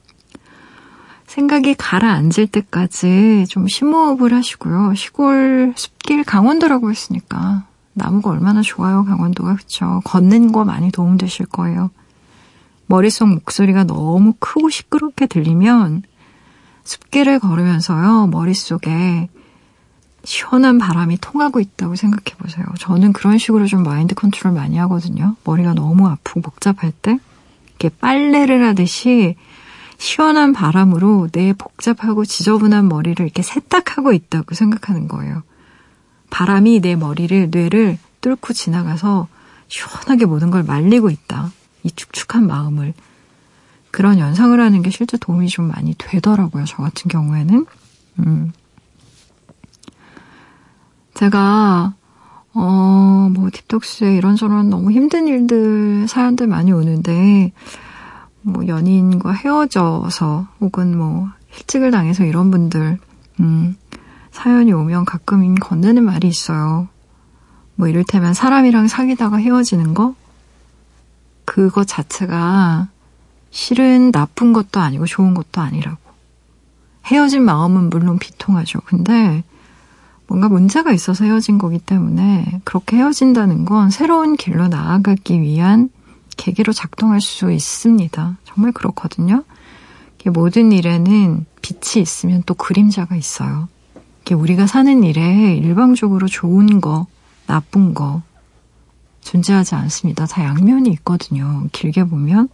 생각이 1.27 1.75
가라앉을 1.75 2.47
때까지 2.49 3.47
좀 3.49 3.67
심호흡을 3.67 4.33
하시고요. 4.33 4.93
시골 4.95 5.73
숲길 5.75 6.23
강원도라고 6.23 6.89
했으니까 6.89 7.65
나무가 7.91 8.29
얼마나 8.29 8.61
좋아요, 8.61 9.03
강원도가. 9.03 9.57
그쵸? 9.57 9.99
걷는 10.05 10.53
거 10.53 10.63
많이 10.63 10.93
도움되실 10.93 11.47
거예요. 11.47 11.91
머릿속 12.93 13.27
목소리가 13.27 13.85
너무 13.85 14.35
크고 14.37 14.69
시끄럽게 14.69 15.25
들리면 15.25 16.03
숲길을 16.83 17.39
걸으면서요, 17.39 18.27
머릿속에 18.27 19.29
시원한 20.23 20.77
바람이 20.77 21.17
통하고 21.19 21.59
있다고 21.59 21.95
생각해 21.95 22.37
보세요. 22.37 22.67
저는 22.77 23.11
그런 23.11 23.39
식으로 23.39 23.65
좀 23.65 23.81
마인드 23.81 24.13
컨트롤 24.13 24.53
많이 24.53 24.77
하거든요. 24.77 25.35
머리가 25.43 25.73
너무 25.73 26.07
아프고 26.07 26.41
복잡할 26.41 26.91
때. 26.91 27.17
이렇게 27.69 27.89
빨래를 27.89 28.63
하듯이 28.63 29.37
시원한 29.97 30.53
바람으로 30.53 31.29
내 31.31 31.53
복잡하고 31.53 32.25
지저분한 32.25 32.89
머리를 32.89 33.25
이렇게 33.25 33.41
세탁하고 33.41 34.13
있다고 34.13 34.53
생각하는 34.53 35.07
거예요. 35.07 35.41
바람이 36.29 36.79
내 36.81 36.95
머리를, 36.95 37.49
뇌를 37.49 37.97
뚫고 38.21 38.53
지나가서 38.53 39.27
시원하게 39.67 40.27
모든 40.27 40.51
걸 40.51 40.61
말리고 40.61 41.09
있다. 41.09 41.49
이 41.83 41.91
축축한 41.91 42.47
마음을. 42.47 42.93
그런 43.91 44.17
연상을 44.17 44.59
하는 44.59 44.81
게 44.81 44.89
실제 44.89 45.17
도움이 45.17 45.47
좀 45.49 45.67
많이 45.67 45.93
되더라고요. 45.97 46.65
저 46.65 46.77
같은 46.77 47.09
경우에는. 47.09 47.65
음. 48.19 48.53
제가 51.13 51.93
어, 52.55 53.29
뭐, 53.33 53.49
팁톡스에 53.51 54.15
이런저런 54.15 54.69
너무 54.69 54.91
힘든 54.91 55.27
일들, 55.27 56.07
사연들 56.07 56.47
많이 56.47 56.71
오는데, 56.71 57.51
뭐, 58.41 58.67
연인과 58.67 59.31
헤어져서, 59.31 60.47
혹은 60.61 60.95
뭐, 60.95 61.29
실직을 61.51 61.89
당해서 61.89 62.25
이런 62.25 62.51
분들, 62.51 62.99
음, 63.39 63.75
사연이 64.31 64.71
오면 64.71 65.05
가끔 65.05 65.55
건네는 65.55 66.03
말이 66.03 66.27
있어요. 66.27 66.87
뭐, 67.75 67.87
이를테면 67.87 68.35
사람이랑 68.35 68.87
사귀다가 68.87 69.37
헤어지는 69.37 69.95
거? 69.95 70.13
그거 71.45 71.83
자체가 71.83 72.87
실은 73.51 74.11
나쁜 74.11 74.53
것도 74.53 74.79
아니고 74.79 75.05
좋은 75.05 75.33
것도 75.33 75.61
아니라고. 75.61 75.97
헤어진 77.05 77.43
마음은 77.43 77.89
물론 77.89 78.17
비통하죠. 78.17 78.79
근데 78.85 79.43
뭔가 80.27 80.47
문제가 80.49 80.93
있어서 80.93 81.25
헤어진 81.25 81.57
거기 81.57 81.77
때문에 81.77 82.61
그렇게 82.63 82.97
헤어진다는 82.97 83.65
건 83.65 83.91
새로운 83.91 84.35
길로 84.35 84.67
나아가기 84.67 85.41
위한 85.41 85.89
계기로 86.37 86.73
작동할 86.73 87.21
수 87.21 87.51
있습니다. 87.51 88.37
정말 88.45 88.71
그렇거든요. 88.71 89.43
모든 90.27 90.71
일에는 90.71 91.45
빛이 91.61 92.01
있으면 92.01 92.43
또 92.45 92.53
그림자가 92.53 93.15
있어요. 93.15 93.67
우리가 94.31 94.67
사는 94.67 95.03
일에 95.03 95.55
일방적으로 95.57 96.27
좋은 96.27 96.79
거, 96.81 97.05
나쁜 97.45 97.93
거 97.93 98.23
존재하지 99.23 99.75
않습니다. 99.75 100.25
다 100.25 100.43
양면이 100.43 100.89
있거든요. 100.91 101.67
길게 101.71 102.05
보면. 102.05 102.49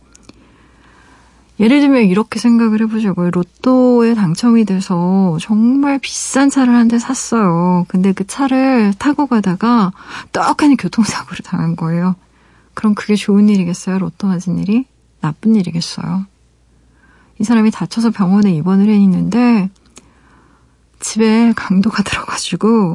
예를 1.60 1.82
들면 1.82 2.04
이렇게 2.04 2.40
생각을 2.40 2.82
해보자고요. 2.84 3.32
로또에 3.32 4.14
당첨이 4.14 4.64
돼서 4.66 5.38
정말 5.42 6.00
비싼 6.00 6.50
차를 6.50 6.74
한 6.74 6.88
대 6.88 6.98
샀어요. 7.00 7.86
근데 7.90 8.14
그 8.14 8.26
차를 8.26 8.94
타고 8.98 9.28
가다가 9.28 9.92
떡하니 10.32 10.78
교통사고를 10.78 11.40
당한 11.44 11.76
거예요. 11.76 12.16
그럼 12.74 12.96
그게 12.96 13.16
좋은 13.16 13.50
일이겠어요? 13.50 14.00
로또 14.00 14.28
맞은 14.28 14.58
일이? 14.60 14.86
나쁜 15.20 15.56
일이겠어요? 15.56 16.26
이 17.40 17.44
사람이 17.44 17.72
다쳐서 17.72 18.12
병원에 18.12 18.54
입원을 18.54 18.88
해 18.90 18.96
있는데 18.98 19.70
집에 21.02 21.52
강도가 21.56 22.04
들어가지고 22.04 22.94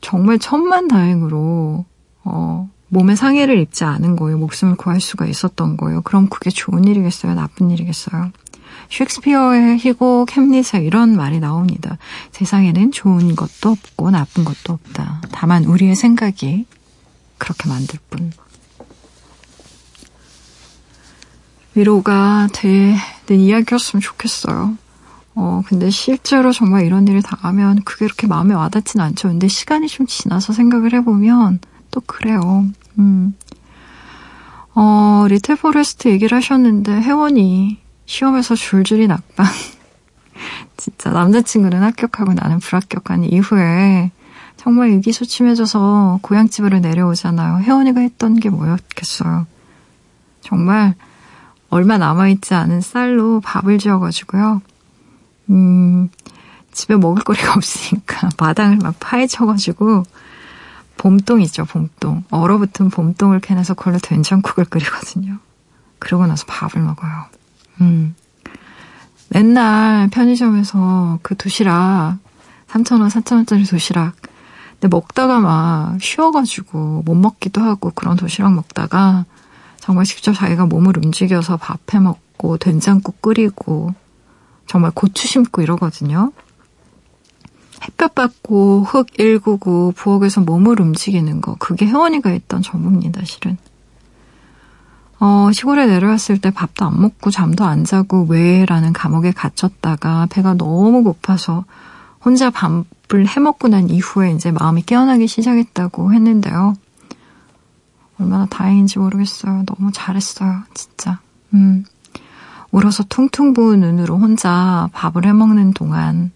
정말 0.00 0.38
천만 0.38 0.88
다행으로 0.88 1.84
어, 2.24 2.70
몸에 2.88 3.16
상해를 3.16 3.58
입지 3.58 3.84
않은 3.84 4.16
거예요. 4.16 4.38
목숨을 4.38 4.76
구할 4.76 5.00
수가 5.00 5.26
있었던 5.26 5.76
거예요. 5.76 6.02
그럼 6.02 6.28
그게 6.28 6.50
좋은 6.50 6.84
일이겠어요? 6.84 7.34
나쁜 7.34 7.70
일이겠어요? 7.70 8.30
셰익스피어의 8.90 9.78
희곡, 9.78 10.36
햄릿에 10.36 10.84
이런 10.84 11.16
말이 11.16 11.40
나옵니다. 11.40 11.98
세상에는 12.30 12.92
좋은 12.92 13.34
것도 13.34 13.70
없고 13.70 14.10
나쁜 14.10 14.44
것도 14.44 14.72
없다. 14.72 15.22
다만 15.32 15.64
우리의 15.64 15.96
생각이 15.96 16.66
그렇게 17.38 17.68
만들 17.68 17.98
뿐. 18.08 18.32
위로가 21.74 22.48
되는 22.52 22.96
이야기였으면 23.28 24.00
좋겠어요. 24.00 24.78
어, 25.34 25.62
근데 25.66 25.90
실제로 25.90 26.50
정말 26.52 26.86
이런 26.86 27.06
일을 27.06 27.20
당하면 27.20 27.82
그게 27.84 28.06
그렇게 28.06 28.26
마음에 28.26 28.54
와닿진 28.54 29.00
않죠. 29.00 29.28
근데 29.28 29.48
시간이 29.48 29.88
좀 29.88 30.06
지나서 30.06 30.54
생각을 30.54 30.94
해보면 30.94 31.60
또 31.96 32.02
그래요. 32.02 32.66
음. 32.98 33.34
어, 34.74 35.24
리틀 35.30 35.56
포레스트 35.56 36.08
얘기를 36.08 36.36
하셨는데 36.36 36.92
혜원이 36.92 37.78
시험에서 38.04 38.54
줄줄이 38.54 39.06
낙방. 39.06 39.46
진짜 40.76 41.08
남자친구는 41.08 41.82
합격하고 41.82 42.34
나는 42.34 42.58
불합격한 42.58 43.24
이후에 43.24 44.10
정말 44.58 44.90
의기소침해져서 44.90 46.18
고향집으로 46.20 46.80
내려오잖아요. 46.80 47.60
혜원이가 47.60 48.00
했던 48.00 48.38
게 48.38 48.50
뭐였겠어요. 48.50 49.46
정말 50.42 50.94
얼마 51.70 51.96
남아있지 51.96 52.52
않은 52.52 52.82
쌀로 52.82 53.40
밥을 53.40 53.78
지어가지고요. 53.78 54.60
음, 55.48 56.10
집에 56.72 56.94
먹을 56.94 57.24
거리가 57.24 57.54
없으니까 57.56 58.28
마당을 58.38 58.76
막 58.82 58.96
파헤쳐가지고 59.00 60.02
봄동 60.98 61.40
있죠, 61.42 61.64
봄동. 61.64 62.24
얼어붙은 62.30 62.90
봄동을 62.90 63.40
캐내서 63.40 63.74
그걸로 63.74 63.98
된장국을 63.98 64.64
끓이거든요. 64.64 65.38
그러고 65.98 66.26
나서 66.26 66.44
밥을 66.46 66.80
먹어요. 66.80 67.24
음. 67.80 68.14
맨날 69.28 70.08
편의점에서 70.10 71.18
그 71.22 71.36
도시락, 71.36 72.18
3,000원, 72.68 73.10
4,000원짜리 73.10 73.68
도시락. 73.68 74.14
근데 74.72 74.88
먹다가 74.88 75.40
막 75.40 75.96
쉬어가지고 76.00 77.02
못 77.04 77.14
먹기도 77.14 77.62
하고 77.62 77.90
그런 77.94 78.16
도시락 78.16 78.52
먹다가 78.54 79.24
정말 79.78 80.04
직접 80.04 80.32
자기가 80.34 80.66
몸을 80.66 80.98
움직여서 80.98 81.56
밥 81.56 81.94
해 81.94 81.98
먹고 82.00 82.58
된장국 82.58 83.22
끓이고 83.22 83.94
정말 84.66 84.90
고추 84.94 85.26
심고 85.28 85.62
이러거든요. 85.62 86.32
햇볕 87.82 88.14
받고 88.14 88.84
흙 88.84 89.06
일구고 89.18 89.92
부엌에서 89.96 90.40
몸을 90.42 90.80
움직이는 90.80 91.40
거 91.40 91.56
그게 91.58 91.86
혜원이가 91.86 92.30
했던 92.30 92.62
전부입니다 92.62 93.24
실은. 93.24 93.58
어, 95.18 95.50
시골에 95.52 95.86
내려왔을 95.86 96.38
때 96.38 96.50
밥도 96.50 96.84
안 96.84 97.00
먹고 97.00 97.30
잠도 97.30 97.64
안 97.64 97.84
자고 97.84 98.26
왜라는 98.28 98.92
감옥에 98.92 99.32
갇혔다가 99.32 100.26
배가 100.30 100.54
너무 100.54 101.02
고파서 101.02 101.64
혼자 102.22 102.50
밥을 102.50 103.26
해먹고 103.26 103.68
난 103.68 103.88
이후에 103.88 104.32
이제 104.32 104.50
마음이 104.50 104.82
깨어나기 104.82 105.26
시작했다고 105.26 106.12
했는데요. 106.12 106.74
얼마나 108.18 108.46
다행인지 108.46 108.98
모르겠어요. 108.98 109.64
너무 109.66 109.92
잘했어요, 109.92 110.62
진짜. 110.74 111.20
음. 111.54 111.84
울어서 112.70 113.04
퉁퉁 113.04 113.54
부은 113.54 113.80
눈으로 113.80 114.18
혼자 114.18 114.88
밥을 114.92 115.24
해먹는 115.24 115.72
동안 115.72 116.32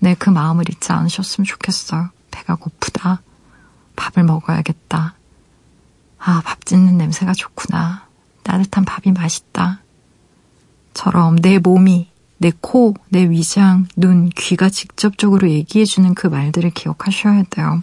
내그 0.00 0.30
마음을 0.30 0.64
잊지 0.68 0.92
않으셨으면 0.92 1.46
좋겠어요. 1.46 2.10
배가 2.30 2.56
고프다. 2.56 3.22
밥을 3.96 4.24
먹어야겠다. 4.24 5.14
아, 6.18 6.42
밥 6.44 6.66
짓는 6.66 6.98
냄새가 6.98 7.32
좋구나. 7.32 8.06
따뜻한 8.42 8.84
밥이 8.84 9.12
맛있다. 9.14 9.80
처럼 10.94 11.36
내 11.36 11.58
몸이, 11.58 12.10
내 12.38 12.52
코, 12.60 12.94
내 13.10 13.28
위장, 13.28 13.86
눈, 13.96 14.30
귀가 14.30 14.68
직접적으로 14.68 15.50
얘기해주는 15.50 16.14
그 16.14 16.26
말들을 16.26 16.70
기억하셔야 16.70 17.44
돼요. 17.50 17.82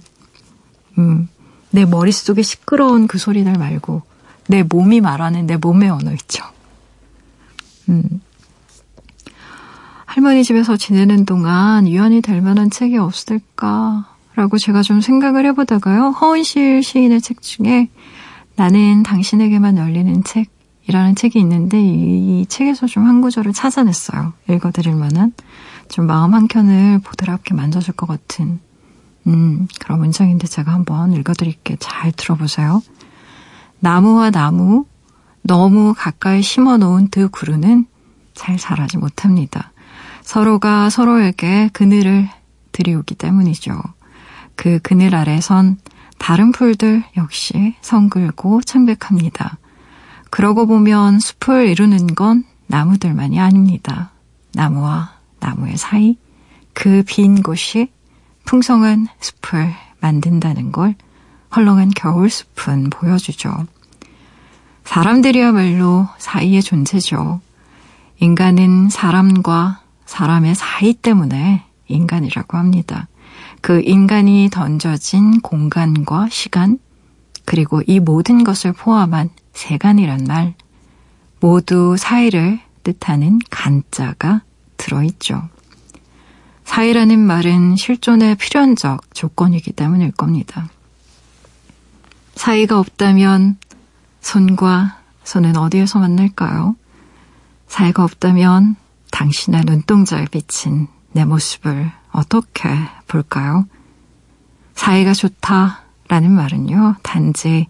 음, 0.97 1.30
내 1.69 1.86
머릿속에 1.86 2.41
시끄러운 2.41 3.08
그 3.08 3.17
소리들 3.17 3.53
말고 3.53 4.01
내 4.47 4.63
몸이 4.63 5.01
말하는 5.01 5.45
내 5.45 5.58
몸의 5.58 5.89
언어 5.89 6.12
있죠. 6.13 6.43
음. 7.89 8.21
할머니 10.17 10.43
집에서 10.43 10.77
지내는 10.77 11.25
동안 11.25 11.88
유한이 11.88 12.21
될 12.21 12.41
만한 12.41 12.71
책이 12.71 12.97
없을까라고 12.97 14.58
제가 14.60 14.82
좀 14.82 14.99
생각을 14.99 15.45
해보다가요. 15.45 16.10
허은실 16.10 16.82
시인의 16.82 17.21
책 17.21 17.43
중에 17.43 17.89
나는 18.56 19.03
당신에게만 19.03 19.77
열리는 19.77 20.23
책이라는 20.23 21.13
책이 21.13 21.38
있는데 21.38 21.80
이, 21.80 22.41
이 22.41 22.45
책에서 22.47 22.88
좀 22.88 23.06
한 23.06 23.21
구절을 23.21 23.53
찾아냈어요. 23.53 24.34
읽어드릴 24.49 24.95
만한 24.95 25.34
좀 25.88 26.08
마음 26.08 26.34
한 26.34 26.47
켠을 26.47 26.97
보드랍게 27.03 27.53
만져줄 27.53 27.93
것 27.93 28.08
같은 28.08 28.60
음, 29.27 29.67
그런 29.80 29.99
문장인데 29.99 30.47
제가 30.47 30.73
한번 30.73 31.13
읽어드릴게요. 31.13 31.77
잘 31.80 32.12
들어보세요. 32.12 32.82
나무와 33.80 34.32
나무, 34.32 34.88
너무 35.43 35.93
가까이 35.95 36.41
심어 36.41 36.77
놓은 36.77 37.10
두 37.10 37.30
그루는 37.30 37.86
잘 38.34 38.58
자라지 38.58 38.97
못합니다. 38.97 39.73
서로가 40.27 40.89
서로에게 40.89 41.69
그늘을 41.71 42.27
들이오기 42.73 43.15
때문이죠. 43.15 43.81
그 44.57 44.77
그늘 44.83 45.15
아래선 45.15 45.77
다른 46.17 46.51
풀들 46.51 47.01
역시 47.15 47.75
성글고 47.79 48.59
창백합니다. 48.63 49.57
그러고 50.29 50.67
보면 50.67 51.21
숲을 51.21 51.69
이루는 51.69 52.07
건 52.15 52.43
나무들만이 52.65 53.39
아닙니다. 53.39 54.11
나무와 54.51 55.13
나무의 55.39 55.77
사이, 55.77 56.17
그 56.73 57.03
빈 57.07 57.41
곳이 57.41 57.89
풍성한 58.43 59.07
숲을 59.21 59.73
만든다는 60.01 60.73
걸 60.73 60.95
헐렁한 61.55 61.91
겨울 61.95 62.29
숲은 62.29 62.89
보여주죠. 62.89 63.65
사람들이야말로 64.83 66.09
사이의 66.17 66.61
존재죠. 66.63 67.39
인간은 68.19 68.89
사람과 68.89 69.87
사람의 70.08 70.56
사이 70.56 70.93
때문에 70.93 71.63
인간이라고 71.88 72.58
합니다. 72.58 73.08
그 73.62 73.82
인간이 73.82 74.50
던져진 74.52 75.41
공간과 75.41 76.28
시간, 76.30 76.80
그리고 77.46 77.82
이 77.86 78.00
모든 78.00 78.43
것을 78.43 78.74
포함한 78.74 79.30
세간이란 79.54 80.26
말, 80.28 80.56
모두 81.39 81.96
사이를 81.98 82.60
뜻하는 82.84 83.39
간자가 83.50 84.41
들어있죠. 84.78 85.50
사이라는 86.63 87.20
말은 87.20 87.76
실존의 87.76 88.36
필연적 88.36 89.13
조건이기 89.13 89.72
때문일 89.72 90.12
겁니다. 90.12 90.70
사이가 92.36 92.80
없다면 92.80 93.58
손과 94.22 95.00
손은 95.24 95.58
어디에서 95.58 96.00
만날까요? 96.00 96.76
사이가 97.67 98.04
없다면 98.04 98.76
당신의 99.12 99.63
눈동자에 99.65 100.26
비친 100.26 100.88
내 101.12 101.26
모습을 101.26 101.91
어떻게 102.12 102.70
볼까요? 103.08 103.65
사이가 104.76 105.13
좋다라는 105.13 106.32
말은요, 106.32 106.96
단지 107.02 107.67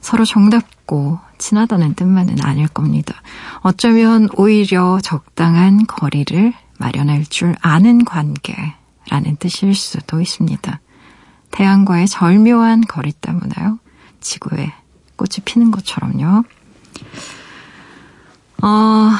서로 0.00 0.24
정답고 0.24 1.18
친하다는 1.38 1.94
뜻만은 1.94 2.44
아닐 2.44 2.68
겁니다. 2.68 3.14
어쩌면 3.60 4.28
오히려 4.36 4.98
적당한 5.02 5.86
거리를 5.86 6.52
마련할 6.78 7.24
줄 7.26 7.54
아는 7.60 8.04
관계 8.04 8.54
라는 9.08 9.36
뜻일 9.36 9.74
수도 9.74 10.20
있습니다. 10.20 10.80
태양과의 11.52 12.08
절묘한 12.08 12.82
거리 12.82 13.12
때문에요. 13.12 13.78
지구에 14.20 14.72
꽃이 15.16 15.44
피는 15.44 15.70
것처럼요. 15.70 16.44
어, 18.62 19.10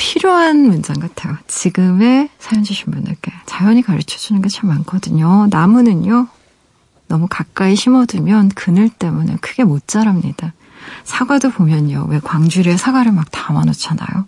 필요한 0.00 0.66
문장 0.66 0.98
같아요. 0.98 1.36
지금의 1.46 2.30
사연 2.38 2.64
주신 2.64 2.90
분들께 2.90 3.32
자연이 3.44 3.82
가르쳐 3.82 4.16
주는 4.18 4.40
게 4.40 4.48
참 4.48 4.70
많거든요. 4.70 5.46
나무는요, 5.50 6.26
너무 7.06 7.26
가까이 7.28 7.76
심어두면 7.76 8.48
그늘 8.50 8.88
때문에 8.88 9.36
크게 9.42 9.64
못 9.64 9.86
자랍니다. 9.86 10.54
사과도 11.04 11.50
보면요, 11.50 12.06
왜 12.08 12.18
광주리에 12.18 12.78
사과를 12.78 13.12
막 13.12 13.30
담아놓잖아요. 13.30 14.24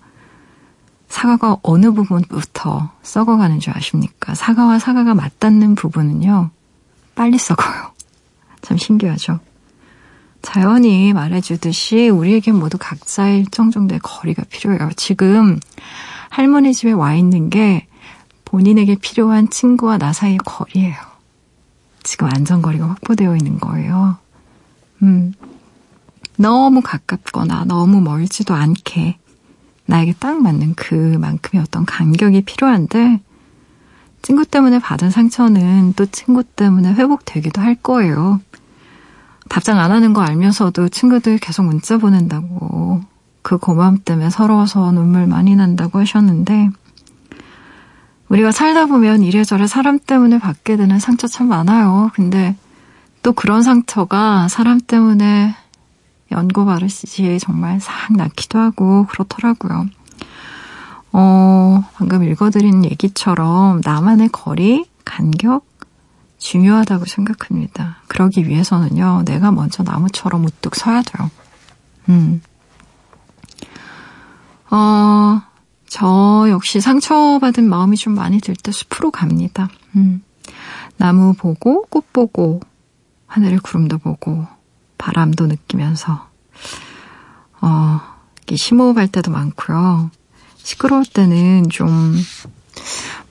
사과가 1.08 1.56
어느 1.62 1.90
부분부터 1.90 2.90
썩어가는 3.02 3.58
줄 3.58 3.74
아십니까? 3.74 4.34
사과와 4.34 4.78
사과가 4.78 5.14
맞닿는 5.14 5.74
부분은요, 5.74 6.50
빨리 7.14 7.38
썩어요. 7.38 7.92
참 8.60 8.76
신기하죠? 8.76 9.40
자연이 10.42 11.12
말해주듯이 11.12 12.08
우리에겐 12.08 12.56
모두 12.56 12.76
각자의 12.78 13.38
일정 13.40 13.70
정도의 13.70 14.00
거리가 14.02 14.42
필요해요. 14.50 14.90
지금 14.96 15.58
할머니 16.28 16.74
집에 16.74 16.92
와 16.92 17.14
있는 17.14 17.48
게 17.48 17.86
본인에게 18.44 18.96
필요한 18.96 19.48
친구와 19.48 19.98
나 19.98 20.12
사이의 20.12 20.38
거리예요. 20.44 20.96
지금 22.02 22.28
안전거리가 22.28 22.88
확보되어 22.88 23.36
있는 23.36 23.58
거예요. 23.60 24.16
음. 25.02 25.32
너무 26.36 26.80
가깝거나 26.80 27.64
너무 27.64 28.00
멀지도 28.00 28.54
않게 28.54 29.18
나에게 29.86 30.14
딱 30.18 30.40
맞는 30.42 30.74
그만큼의 30.74 31.62
어떤 31.62 31.84
간격이 31.84 32.42
필요한데 32.42 33.20
친구 34.22 34.44
때문에 34.44 34.78
받은 34.78 35.10
상처는 35.10 35.94
또 35.94 36.06
친구 36.06 36.42
때문에 36.44 36.94
회복되기도 36.94 37.60
할 37.60 37.74
거예요. 37.74 38.40
답장 39.52 39.78
안 39.78 39.92
하는 39.92 40.14
거 40.14 40.22
알면서도 40.22 40.88
친구들 40.88 41.36
계속 41.36 41.64
문자 41.64 41.98
보낸다고 41.98 43.02
그 43.42 43.58
고마움 43.58 43.98
때문에 43.98 44.30
서러워서 44.30 44.92
눈물 44.92 45.26
많이 45.26 45.54
난다고 45.54 45.98
하셨는데 45.98 46.70
우리가 48.30 48.50
살다 48.50 48.86
보면 48.86 49.22
이래저래 49.22 49.66
사람 49.66 49.98
때문에 49.98 50.38
받게 50.38 50.78
되는 50.78 50.98
상처 50.98 51.26
참 51.26 51.48
많아요. 51.48 52.10
근데 52.14 52.56
또 53.22 53.34
그런 53.34 53.62
상처가 53.62 54.48
사람 54.48 54.80
때문에 54.80 55.54
연고 56.30 56.64
바르시지에 56.64 57.38
정말 57.38 57.78
싹 57.78 58.10
낫기도 58.16 58.58
하고 58.58 59.04
그렇더라고요. 59.04 59.84
어, 61.12 61.84
방금 61.92 62.24
읽어드린 62.24 62.86
얘기처럼 62.86 63.82
나만의 63.84 64.30
거리, 64.32 64.86
간격, 65.04 65.66
중요하다고 66.42 67.04
생각합니다. 67.04 67.98
그러기 68.08 68.48
위해서는요, 68.48 69.22
내가 69.24 69.52
먼저 69.52 69.84
나무처럼 69.84 70.44
우뚝 70.44 70.74
서야 70.74 71.02
돼요. 71.02 71.30
음. 72.08 72.42
어, 74.70 75.40
저 75.86 76.46
역시 76.50 76.80
상처받은 76.80 77.68
마음이 77.68 77.96
좀 77.96 78.14
많이 78.14 78.40
들 78.40 78.56
때 78.56 78.72
숲으로 78.72 79.12
갑니다. 79.12 79.68
음. 79.94 80.22
나무 80.96 81.34
보고, 81.34 81.86
꽃 81.88 82.12
보고, 82.12 82.60
하늘의 83.28 83.58
구름도 83.60 83.98
보고, 83.98 84.46
바람도 84.98 85.46
느끼면서, 85.46 86.28
어, 87.60 88.00
심호흡할 88.52 89.08
때도 89.08 89.30
많고요. 89.30 90.10
시끄러울 90.56 91.04
때는 91.04 91.68
좀, 91.70 92.16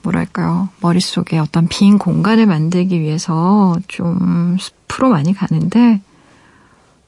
뭐랄까요. 0.04 0.70
머릿속에 0.82 1.38
어떤 1.38 1.68
빈 1.68 1.98
공간을 1.98 2.46
만들기 2.46 3.00
위해서 3.02 3.76
좀 3.88 4.58
숲으로 4.60 5.10
많이 5.10 5.34
가는데, 5.34 6.02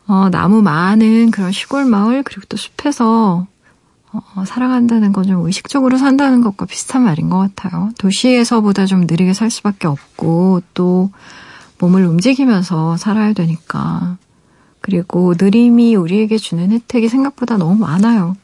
어, 0.08 0.29
나무 0.29 0.62
많은 0.62 1.32
그런 1.32 1.51
시골 1.51 1.86
마을, 1.86 2.23
그리고 2.23 2.43
또 2.49 2.58
숲에서 2.58 3.47
어, 4.12 4.45
살아간다는 4.45 5.12
건 5.12 5.25
좀 5.25 5.45
의식적으로 5.45 5.97
산다는 5.97 6.41
것과 6.41 6.65
비슷한 6.65 7.03
말인 7.03 7.29
것 7.29 7.38
같아요. 7.39 7.89
도시에서보다 7.97 8.86
좀 8.86 9.01
느리게 9.01 9.34
살 9.34 9.49
수밖에 9.49 9.88
없고, 9.88 10.62
또 10.73 11.10
몸을 11.79 12.06
움직이면서 12.06 12.97
살아야 12.97 13.34
되니까. 13.34 14.17
그리고 14.82 15.34
느림이 15.39 15.95
우리에게 15.95 16.38
주는 16.38 16.71
혜택이 16.71 17.08
생각보다 17.10 17.58
너무 17.58 17.75
많아요. 17.75 18.36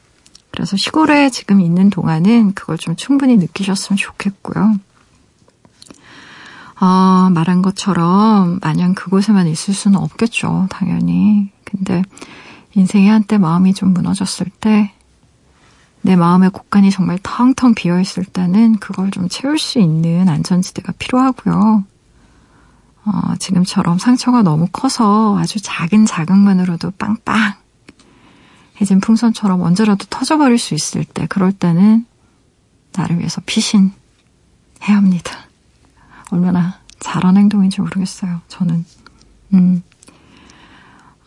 그래서 0.52 0.78
시골에 0.78 1.30
지금 1.30 1.62
있는 1.62 1.90
동안은 1.90 2.54
그걸 2.54 2.78
좀 2.78 2.96
충분히 2.96 3.38
느끼셨으면 3.38 3.98
좋겠고요. 3.98 4.80
어, 6.82 7.30
말한 7.32 7.62
것처럼 7.62 8.60
마냥 8.62 8.94
그곳에만 8.94 9.48
있을 9.48 9.74
수는 9.74 10.00
없겠죠, 10.00 10.68
당연히. 10.70 11.52
근데 11.66 12.02
인생의 12.76 13.10
한때 13.10 13.38
마음이 13.38 13.74
좀 13.74 13.94
무너졌을 13.94 14.48
때, 14.60 14.94
내 16.02 16.16
마음의 16.16 16.52
곳간이 16.52 16.92
정말 16.92 17.20
텅텅 17.22 17.76
비어 17.76 18.00
있을 18.00 18.24
때는 18.24 18.78
그걸 18.78 19.12
좀 19.12 19.28
채울 19.28 19.60
수 19.60 19.80
있는 19.80 20.30
안전지대가 20.30 20.94
필요하고요. 20.98 21.84
어, 23.06 23.36
지금처럼 23.40 23.98
상처가 23.98 24.42
너무 24.42 24.68
커서 24.72 25.38
아주 25.38 25.60
작은 25.62 26.06
자극만으로도 26.06 26.92
빵빵 26.92 27.56
해진 28.82 29.00
풍선처럼 29.00 29.62
언제라도 29.62 30.06
터져버릴 30.10 30.58
수 30.58 30.74
있을 30.74 31.04
때, 31.04 31.28
그럴 31.28 31.52
때는 31.52 32.06
나를 32.94 33.20
위해서 33.20 33.42
피신 33.46 33.92
해야 34.84 34.98
합니다. 34.98 35.32
얼마나 36.32 36.80
잘한 37.00 37.38
행동인지 37.38 37.82
모르겠어요, 37.82 38.42
저는. 38.48 38.86
음. 39.54 39.84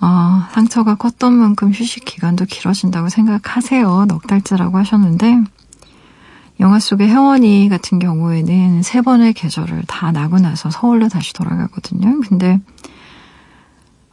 어, 0.00 0.46
상처가 0.52 0.96
컸던 0.96 1.32
만큼 1.32 1.70
휴식 1.70 2.04
기간도 2.04 2.46
길어진다고 2.46 3.08
생각하세요. 3.08 4.06
넉 4.06 4.26
달째라고 4.26 4.78
하셨는데, 4.78 5.42
영화 6.60 6.78
속의 6.78 7.08
혜원이 7.08 7.68
같은 7.68 7.98
경우에는 7.98 8.82
세 8.82 9.00
번의 9.00 9.32
계절을 9.32 9.84
다 9.88 10.12
나고 10.12 10.38
나서 10.38 10.70
서울로 10.70 11.08
다시 11.08 11.32
돌아가거든요. 11.32 12.20
근데 12.20 12.60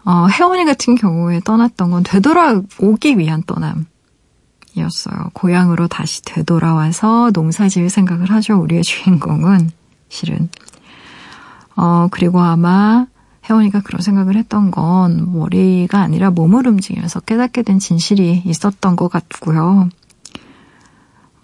어, 0.05 0.27
혜원이 0.27 0.65
같은 0.65 0.95
경우에 0.95 1.39
떠났던 1.41 1.91
건 1.91 2.03
되돌아오기 2.03 3.17
위한 3.17 3.43
떠남이었어요. 3.45 5.31
고향으로 5.33 5.87
다시 5.87 6.21
되돌아와서 6.23 7.31
농사 7.31 7.67
지을 7.67 7.89
생각을 7.89 8.31
하죠. 8.31 8.59
우리의 8.59 8.83
주인공은 8.83 9.71
실은. 10.07 10.49
어, 11.75 12.07
그리고 12.11 12.39
아마 12.41 13.05
혜원이가 13.49 13.81
그런 13.81 14.01
생각을 14.01 14.35
했던 14.35 14.69
건 14.69 15.31
머리가 15.33 15.99
아니라 15.99 16.29
몸을 16.29 16.67
움직이면서 16.67 17.21
깨닫게 17.21 17.63
된 17.63 17.79
진실이 17.79 18.43
있었던 18.45 18.95
것 18.95 19.07
같고요. 19.09 19.89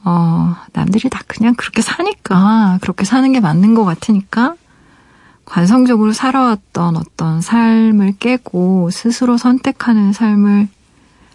어, 0.03 0.55
남들이 0.73 1.09
다 1.09 1.21
그냥 1.25 1.55
그렇게 1.55 1.81
사니까, 1.81 2.77
그렇게 2.81 3.05
사는 3.05 3.31
게 3.31 3.39
맞는 3.39 3.73
것 3.73 3.85
같으니까, 3.85 4.55
관성적으로 5.45 6.11
살아왔던 6.11 6.97
어떤 6.97 7.41
삶을 7.41 8.13
깨고 8.19 8.89
스스로 8.91 9.37
선택하는 9.37 10.11
삶을 10.13 10.67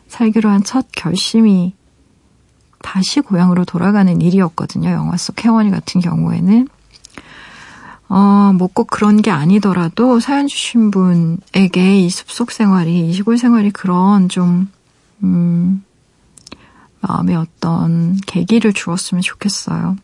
살기로 0.09 0.51
한 0.51 0.63
첫 0.65 0.87
결심이 0.93 1.75
다시 2.83 3.21
고향으로 3.21 3.65
돌아가는 3.65 4.21
일이었거든요. 4.21 4.91
영화 4.91 5.17
속 5.17 5.45
혜원이 5.45 5.71
같은 5.71 6.01
경우에는. 6.01 6.67
어, 8.09 8.53
뭐 8.59 8.69
꼭 8.75 8.89
그런 8.91 9.23
게 9.23 9.31
아니더라도 9.31 10.19
사연 10.19 10.49
주신 10.49 10.91
분에게 10.91 12.01
이 12.01 12.11
숲속 12.11 12.51
생활이, 12.51 13.09
이 13.09 13.13
시골 13.13 13.39
생활이 13.39 13.71
그런 13.71 14.29
좀, 14.29 14.69
음, 15.23 15.85
마음의 17.03 17.37
어떤 17.37 18.17
계기를 18.27 18.73
주었으면 18.73 19.23
좋겠어요. 19.23 19.97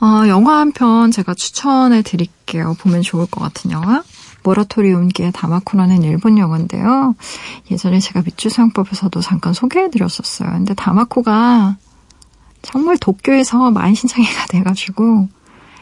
어, 0.00 0.28
영화 0.28 0.58
한 0.60 0.72
편 0.72 1.10
제가 1.10 1.34
추천해 1.34 2.02
드릴게요. 2.02 2.74
보면 2.80 3.02
좋을 3.02 3.26
것 3.26 3.40
같은 3.40 3.70
영화. 3.70 4.02
모라토리움기의 4.42 5.32
다마코라는 5.32 6.02
일본 6.02 6.38
영화인데요. 6.38 7.14
예전에 7.70 7.98
제가 7.98 8.22
밑주사용법에서도 8.24 9.20
잠깐 9.20 9.52
소개해 9.52 9.90
드렸었어요. 9.90 10.50
근데 10.50 10.74
다마코가 10.74 11.76
정말 12.62 12.96
도쿄에서 12.98 13.70
만신창이가 13.72 14.46
돼가지고 14.46 15.28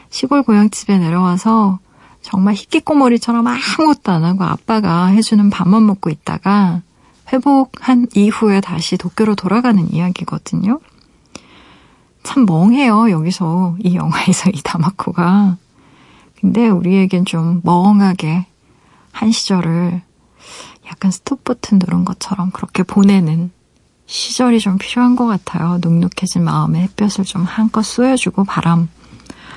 시골 0.09 0.41
고향집에 0.43 0.97
내려와서 0.97 1.79
정말 2.23 2.55
히키코모리처럼 2.55 3.45
아무것도 3.45 4.11
안 4.11 4.23
하고 4.23 4.45
아빠가 4.45 5.07
해주는 5.07 5.47
밥만 5.51 5.85
먹고 5.85 6.09
있다가 6.09 6.81
회복한 7.31 8.07
이후에 8.15 8.61
다시 8.61 8.97
도쿄로 8.97 9.35
돌아가는 9.35 9.91
이야기거든요. 9.93 10.79
참 12.25 12.45
멍해요, 12.45 13.11
여기서. 13.11 13.77
이 13.79 13.95
영화에서 13.95 14.49
이 14.49 14.61
다마코가. 14.63 15.57
근데 16.41 16.67
우리에겐 16.67 17.25
좀 17.25 17.61
멍하게 17.63 18.45
한 19.11 19.31
시절을 19.31 20.01
약간 20.87 21.11
스톱 21.11 21.43
버튼 21.43 21.79
누른 21.79 22.03
것처럼 22.03 22.51
그렇게 22.51 22.83
보내는 22.83 23.51
시절이 24.07 24.59
좀 24.59 24.77
필요한 24.77 25.15
것 25.15 25.25
같아요. 25.25 25.79
눅눅해진 25.81 26.43
마음에 26.43 26.81
햇볕을 26.81 27.23
좀 27.25 27.43
한껏 27.43 27.83
쏘여주고 27.83 28.43
바람 28.43 28.89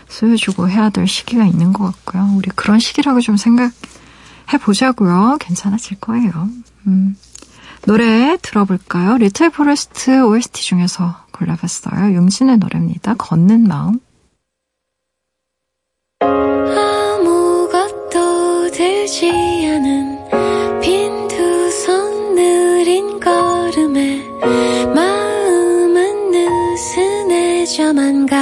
쐬어주고 0.08 0.68
해야 0.68 0.90
될 0.90 1.06
시기가 1.06 1.44
있는 1.44 1.72
것 1.72 1.84
같고요. 1.84 2.32
우리 2.36 2.48
그런 2.54 2.78
시기라고 2.78 3.20
좀 3.20 3.36
생각해 3.36 3.72
보자고요. 4.62 5.36
괜찮아질 5.40 6.00
거예요. 6.00 6.48
음. 6.86 7.16
노래 7.86 8.36
들어볼까요? 8.40 9.18
리틀 9.18 9.50
포레스트 9.50 10.22
OST 10.22 10.62
중에서 10.62 11.27
골라봤어요. 11.38 12.14
융진의 12.16 12.58
노래입니다. 12.58 13.14
걷는 13.14 13.66
마음. 13.68 13.98
아무것도 17.38 18.70
들지 18.72 19.30
않은 19.30 20.18
빈 20.80 21.28
두 21.28 21.68
손 21.70 22.34
느린 22.34 23.20
걸음에 23.20 24.22
마음은 24.94 26.30
느슨해져만 26.32 28.26
가 28.26 28.37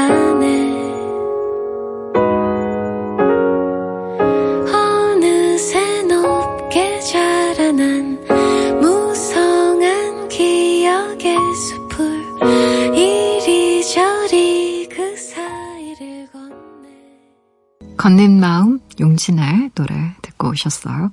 걷는 18.06 18.38
마음 18.38 18.78
융진의 19.00 19.72
노래 19.74 20.14
듣고 20.22 20.50
오셨어요. 20.50 21.10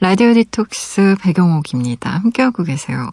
라디오 0.00 0.34
딥톡스 0.34 1.14
배경옥입니다. 1.20 2.10
함께하고 2.10 2.64
계세요. 2.64 3.12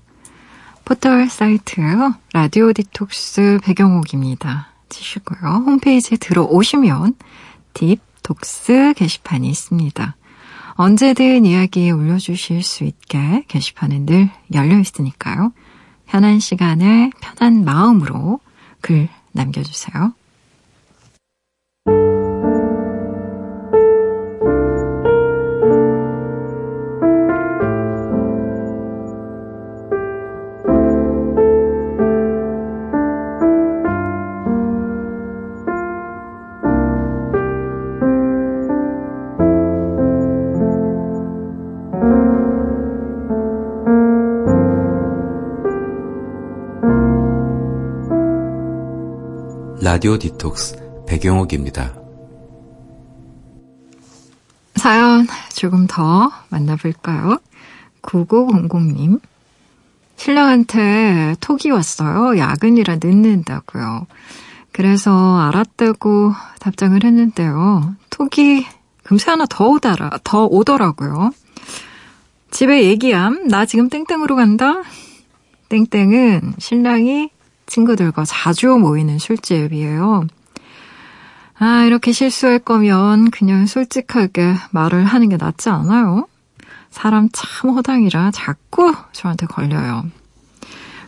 포털 0.84 1.30
사이트요. 1.30 2.16
라디오 2.34 2.74
딥톡스 2.74 3.60
배경옥입니다. 3.62 4.70
치시고요. 4.90 5.58
홈페이지에 5.68 6.18
들어오시면 6.18 7.14
딥톡스 7.76 8.96
게시판이 8.98 9.48
있습니다. 9.48 10.16
언제든 10.72 11.46
이야기 11.46 11.92
올려주실 11.92 12.64
수 12.64 12.84
있게 12.84 13.46
게시판은 13.48 14.08
늘 14.08 14.32
열려 14.56 14.80
있으니까요. 14.80 15.54
편한 16.08 16.40
시간에 16.40 17.12
편한 17.22 17.64
마음으로 17.64 18.40
글 18.82 19.08
남겨주세요. 19.34 20.14
라디오 49.98 50.20
디톡스 50.20 51.06
배경옥입니다. 51.08 51.96
사연 54.76 55.26
조금 55.56 55.88
더 55.88 56.32
만나볼까요? 56.50 57.40
9900님. 58.04 59.20
신랑한테 60.16 61.36
톡이 61.42 61.72
왔어요. 61.72 62.38
야근이라 62.38 62.98
늦는다고요. 63.02 64.06
그래서 64.72 65.40
알았다고 65.40 66.32
답장을 66.60 67.04
했는데요. 67.04 67.96
톡이 68.12 68.68
금세 69.02 69.32
하나 69.32 69.48
더 69.50 69.68
오더라, 69.68 70.12
더 70.24 70.46
오더라고요. 70.46 71.32
집에 72.52 72.84
얘기함. 72.84 73.48
나 73.48 73.66
지금 73.66 73.90
땡땡으로 73.90 74.36
간다. 74.36 74.84
땡땡은 75.70 76.54
신랑이 76.60 77.32
친구들과 77.68 78.26
자주 78.26 78.70
모이는 78.70 79.20
술집이에요. 79.20 80.26
아, 81.60 81.84
이렇게 81.84 82.12
실수할 82.12 82.60
거면 82.60 83.32
그냥 83.32 83.66
솔직하게 83.66 84.56
말을 84.72 85.06
하는 85.06 85.30
게 85.30 85.38
낫지 85.38 85.70
않아요? 85.70 86.28
사람 86.92 87.30
참 87.34 87.72
허당이라 87.72 88.32
자꾸 88.32 88.94
저한테 89.12 89.46
걸려요. 89.48 90.06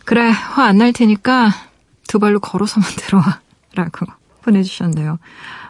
그래, 0.04 0.28
화 0.30 0.64
안 0.64 0.78
날 0.78 0.92
테니까 0.92 1.50
두 2.08 2.18
발로 2.18 2.40
걸어서만 2.40 2.88
들어와. 2.98 3.40
라고 3.74 4.06
보내주셨네요. 4.42 5.18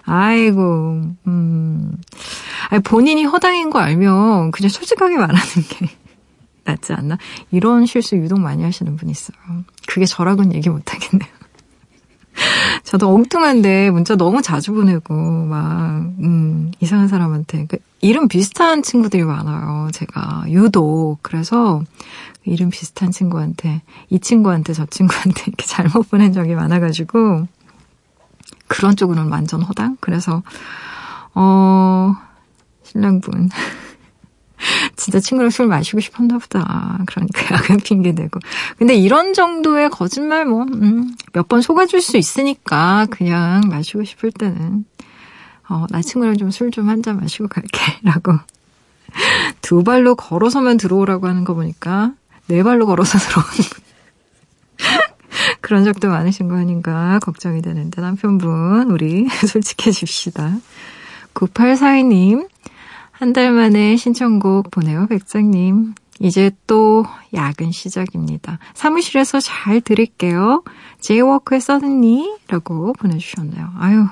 아이고, 0.06 1.02
음. 1.26 1.92
아니, 2.70 2.82
본인이 2.82 3.24
허당인 3.24 3.68
거 3.68 3.78
알면 3.78 4.50
그냥 4.50 4.70
솔직하게 4.70 5.16
말하는 5.16 5.40
게 5.68 5.90
낫지 6.64 6.92
않나? 6.92 7.18
이런 7.50 7.86
실수 7.86 8.16
유독 8.16 8.40
많이 8.40 8.62
하시는 8.62 8.96
분 8.96 9.08
있어요. 9.08 9.36
그게 9.86 10.06
저라고는 10.06 10.54
얘기 10.54 10.68
못 10.70 10.92
하겠네요. 10.92 11.30
저도 12.84 13.12
엉뚱한데 13.14 13.90
문자 13.90 14.16
너무 14.16 14.42
자주 14.42 14.72
보내고 14.72 15.14
막 15.14 16.12
음, 16.20 16.72
이상한 16.80 17.08
사람한테 17.08 17.66
그 17.66 17.78
이름 18.00 18.28
비슷한 18.28 18.82
친구들이 18.82 19.24
많아요. 19.24 19.90
제가 19.92 20.44
유독 20.48 21.18
그래서 21.22 21.82
이름 22.44 22.70
비슷한 22.70 23.10
친구한테 23.10 23.82
이 24.08 24.18
친구한테 24.18 24.72
저 24.72 24.86
친구한테 24.86 25.44
이렇게 25.46 25.66
잘못 25.66 26.10
보낸 26.10 26.32
적이 26.32 26.54
많아가지고 26.54 27.46
그런 28.68 28.96
쪽으로는 28.96 29.30
완전 29.30 29.62
허당. 29.62 29.96
그래서 30.00 30.42
어 31.34 32.14
신랑분 32.84 33.50
진짜 34.96 35.20
친구랑 35.20 35.50
술 35.50 35.66
마시고 35.66 36.00
싶었나 36.00 36.38
보다. 36.38 36.98
그러니까 37.06 37.42
야근 37.56 37.78
핑계 37.78 38.14
대고. 38.14 38.40
근데 38.78 38.94
이런 38.94 39.32
정도의 39.34 39.90
거짓말 39.90 40.44
뭐, 40.44 40.62
음, 40.64 41.14
몇 41.32 41.48
번 41.48 41.62
속아줄 41.62 42.00
수 42.02 42.16
있으니까 42.16 43.06
그냥 43.10 43.62
마시고 43.68 44.04
싶을 44.04 44.30
때는, 44.32 44.84
어, 45.68 45.86
나 45.90 46.02
친구랑 46.02 46.36
좀 46.36 46.48
술 46.48 46.70
좀 46.70 46.88
한 46.88 47.02
잔 47.02 47.18
마시고 47.18 47.48
갈게. 47.48 47.80
라고. 48.04 48.38
두 49.60 49.82
발로 49.82 50.14
걸어서만 50.14 50.76
들어오라고 50.76 51.26
하는 51.26 51.42
거 51.44 51.54
보니까 51.54 52.12
네 52.46 52.62
발로 52.62 52.86
걸어서 52.86 53.18
들어오는 53.18 53.68
그런 55.60 55.84
적도 55.84 56.08
많으신 56.08 56.48
거 56.48 56.56
아닌가 56.56 57.18
걱정이 57.22 57.60
되는데 57.62 58.00
남편분 58.00 58.90
우리 58.90 59.28
솔직해집시다. 59.28 60.56
9842님 61.34 62.48
한 63.20 63.32
달 63.34 63.52
만에 63.52 63.96
신청곡 63.96 64.70
보내요, 64.70 65.06
백장님. 65.06 65.94
이제 66.20 66.50
또 66.66 67.04
야근 67.34 67.70
시작입니다. 67.70 68.58
사무실에서 68.74 69.40
잘 69.40 69.80
들을게요. 69.80 70.62
제이워크의 71.00 71.60
Suddenly 71.60 72.38
라고 72.48 72.92
보내주셨네요. 72.94 73.72
아유, 73.78 74.06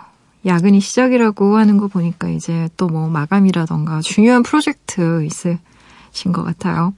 야근이 0.47 0.81
시작이라고 0.81 1.57
하는 1.57 1.79
거 1.79 1.89
보니까 1.89 2.29
이제 2.29 2.69
또 2.77 2.89
뭐 2.89 3.09
마감이라던가 3.09 4.01
중요한 4.03 4.43
프로젝트 4.43 5.25
있으신 5.25 6.33
것 6.33 6.43
같아요. 6.45 6.95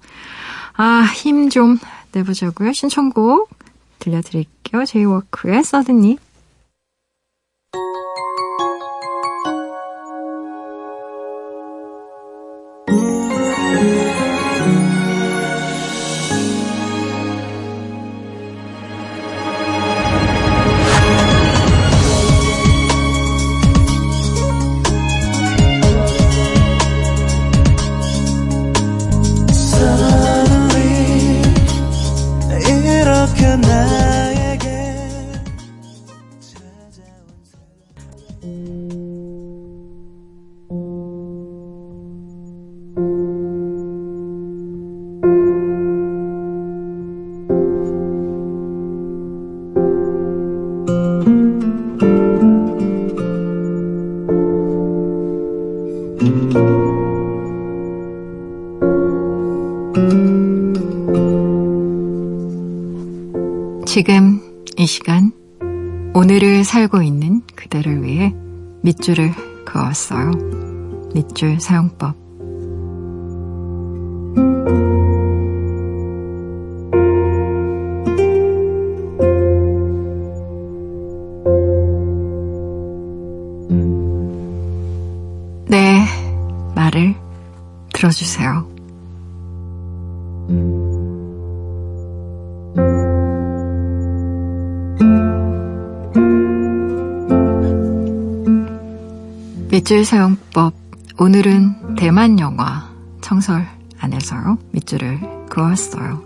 아, 0.76 1.02
힘 1.14 1.48
좀 1.48 1.78
내보자고요. 2.12 2.72
신청곡 2.72 3.50
들려드릴게요. 4.00 4.84
제이워크의 4.84 5.62
Suddenly. 5.64 6.18
살고 66.70 67.02
있는 67.02 67.42
그대를 67.56 68.04
위해 68.04 68.32
밑줄을 68.82 69.32
그었어요. 69.64 70.30
밑줄 71.12 71.58
사용법. 71.58 72.19
밑줄 99.90 100.04
사용법. 100.04 100.72
오늘은 101.18 101.96
대만 101.96 102.38
영화 102.38 102.88
청설 103.20 103.66
안에서요. 103.98 104.56
밑줄을 104.70 105.18
그었어요. 105.48 106.22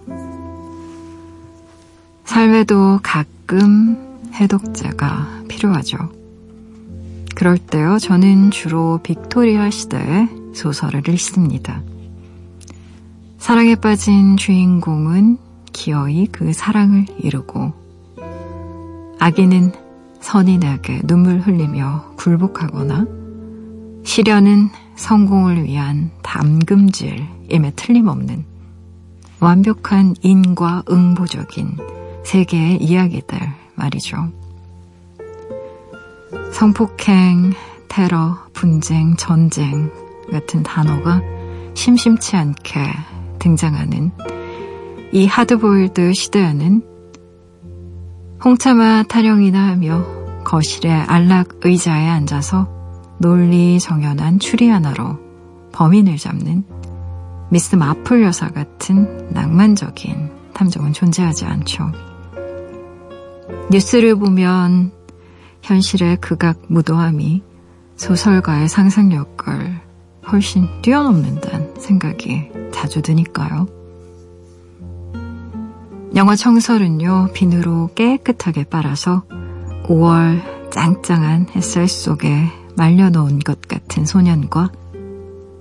삶에도 2.27 3.01
가끔 3.03 4.21
해독제가 4.35 5.45
필요하죠. 5.49 5.97
그럴 7.35 7.57
때요, 7.57 7.99
저는 7.99 8.51
주로 8.51 9.01
빅토리아 9.03 9.71
시대의 9.71 10.29
소설을 10.55 11.09
읽습니다. 11.09 11.81
사랑에 13.39 13.77
빠진 13.77 14.37
주인공은 14.37 15.39
기어이 15.73 16.27
그 16.27 16.53
사랑을 16.53 17.07
이루고, 17.19 17.73
아기는 19.19 19.73
선인에게 20.21 21.01
눈물 21.07 21.39
흘리며 21.39 22.13
굴복하거나, 22.17 23.24
시련은 24.05 24.71
성공을 24.97 25.65
위한 25.65 26.11
담금질임에 26.23 27.73
틀림없는 27.75 28.45
완벽한 29.41 30.15
인과 30.23 30.85
응보적인 30.89 31.77
세계의 32.25 32.83
이야기들 32.83 33.39
말이죠. 33.75 34.31
성폭행, 36.53 37.53
테러, 37.89 38.39
분쟁, 38.53 39.17
전쟁 39.17 39.91
같은 40.31 40.63
단어가 40.63 41.21
심심치 41.75 42.37
않게 42.37 42.81
등장하는 43.39 44.11
이 45.13 45.27
하드보일드 45.27 46.13
시대에는 46.15 46.83
홍차마 48.45 49.03
타령이나 49.05 49.69
하며 49.69 50.05
거실의 50.45 50.93
안락 50.93 51.61
의자에 51.63 52.09
앉아서 52.09 52.84
논리 53.19 53.79
정연한 53.79 54.39
추리 54.39 54.69
하나로 54.69 55.19
범인을 55.73 56.17
잡는 56.17 56.65
미스 57.51 57.77
마플 57.77 58.23
여사 58.23 58.49
같은 58.49 59.29
낭만적인 59.31 60.31
탐정은 60.55 60.93
존재하지 60.93 61.45
않죠. 61.45 61.93
뉴스를 63.71 64.17
보면 64.17 64.93
현실의 65.63 66.17
극악 66.21 66.59
무도함이 66.69 67.43
소설가의 67.97 68.69
상상력을 68.69 69.81
훨씬 70.31 70.69
뛰어넘는다는 70.83 71.75
생각이 71.79 72.51
자주 72.73 73.03
드니까요. 73.03 73.67
영화 76.17 76.37
청설은요, 76.37 77.31
비누로 77.35 77.91
깨끗하게 77.95 78.65
빨아서 78.65 79.25
5월 79.85 80.71
짱짱한 80.71 81.49
햇살 81.57 81.89
속에 81.89 82.49
말려놓은 82.77 83.41
것 83.41 83.63
같은 83.63 84.05
소년과 84.05 84.71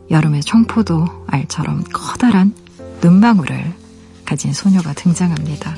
여름의 0.09 0.41
청포도 0.41 1.05
알처럼 1.27 1.83
커다란 1.93 2.53
눈망울을 3.01 3.73
가진 4.25 4.53
소녀가 4.53 4.93
등장합니다. 4.93 5.75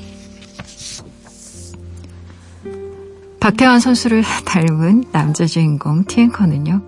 박태환 3.39 3.79
선수를 3.79 4.23
닮은 4.45 5.05
남자 5.11 5.45
주인공 5.45 6.03
티앵커는요, 6.05 6.81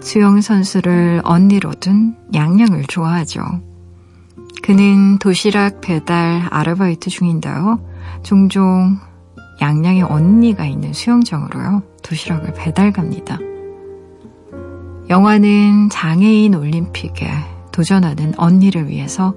수영 0.00 0.40
선수를 0.40 1.20
언니로 1.24 1.72
둔 1.74 2.16
양양을 2.32 2.84
좋아하죠. 2.84 3.42
그는 4.62 5.18
도시락 5.18 5.80
배달 5.80 6.46
아르바이트 6.50 7.10
중인데요. 7.10 7.80
종종 8.22 8.98
양양의 9.60 10.02
언니가 10.02 10.64
있는 10.64 10.92
수영장으로요, 10.92 11.82
도시락을 12.02 12.54
배달 12.54 12.92
갑니다. 12.92 13.38
영화는 15.08 15.88
장애인 15.88 16.54
올림픽에 16.54 17.30
도전하는 17.70 18.34
언니를 18.36 18.88
위해서 18.88 19.34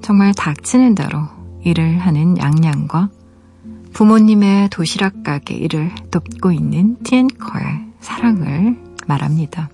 정말 0.00 0.32
닥치는 0.32 0.94
대로 0.94 1.20
일을 1.64 1.98
하는 1.98 2.38
양양과 2.38 3.10
부모님의 3.92 4.70
도시락 4.70 5.22
가게 5.22 5.54
일을 5.54 5.94
돕고 6.10 6.52
있는 6.52 6.96
티앤커의 7.02 7.64
사랑을 8.00 8.78
말합니다. 9.06 9.68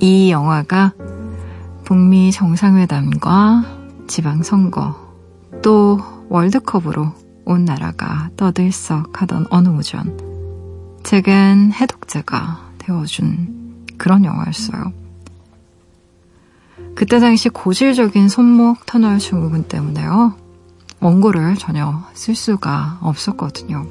이 0.00 0.30
영화가 0.30 0.92
북미 1.84 2.30
정상회담과 2.30 3.64
지방선거 4.06 4.94
또 5.62 6.00
월드컵으로 6.28 7.12
온 7.44 7.64
나라가 7.64 8.30
떠들썩하던 8.36 9.46
어느 9.50 9.68
오전 9.68 10.16
제겐 11.02 11.72
해독제가 11.72 12.71
되어준 12.82 13.86
그런 13.98 14.24
영화였어요. 14.24 14.92
그때 16.94 17.20
당시 17.20 17.48
고질적인 17.48 18.28
손목 18.28 18.84
터널 18.86 19.18
증후군 19.18 19.64
때문에요. 19.64 20.36
원고를 21.00 21.56
전혀 21.56 22.04
쓸 22.14 22.34
수가 22.34 22.98
없었거든요. 23.00 23.86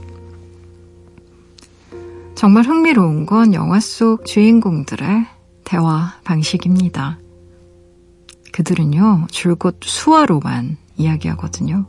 정말 2.36 2.64
흥미로운 2.64 3.26
건 3.26 3.54
영화 3.54 3.80
속 3.80 4.26
주인공들의 4.26 5.26
대화 5.64 6.14
방식입니다. 6.24 7.20
그들은요, 8.52 9.28
줄곧 9.30 9.80
수화로만 9.84 10.78
이야기하거든요. 10.98 11.86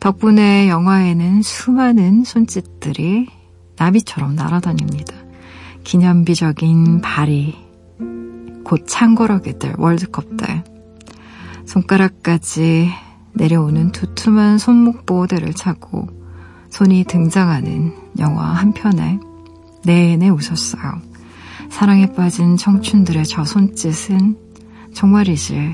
덕분에 0.00 0.68
영화에는 0.68 1.42
수많은 1.42 2.24
손짓들이 2.24 3.28
나비처럼 3.76 4.34
날아다닙니다. 4.34 5.25
기념비적인 5.86 7.00
발이, 7.00 7.54
곧 8.64 8.86
창고러기 8.88 9.60
들, 9.60 9.72
월드컵 9.78 10.36
때, 10.36 10.64
손가락까지 11.64 12.90
내려오는 13.32 13.92
두툼한 13.92 14.58
손목 14.58 15.06
보호대를 15.06 15.54
차고 15.54 16.08
손이 16.70 17.04
등장하는 17.04 17.94
영화 18.18 18.46
한 18.46 18.72
편에 18.72 19.20
내내 19.84 20.28
웃었어요. 20.28 21.00
사랑에 21.70 22.12
빠진 22.12 22.56
청춘들의 22.56 23.24
저 23.24 23.44
손짓은 23.44 24.36
정말이지 24.92 25.72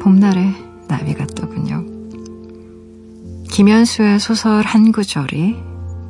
봄날의 0.00 0.54
나비 0.86 1.14
같더군요. 1.14 1.84
김현수의 3.50 4.20
소설 4.20 4.64
한 4.64 4.92
구절이 4.92 5.56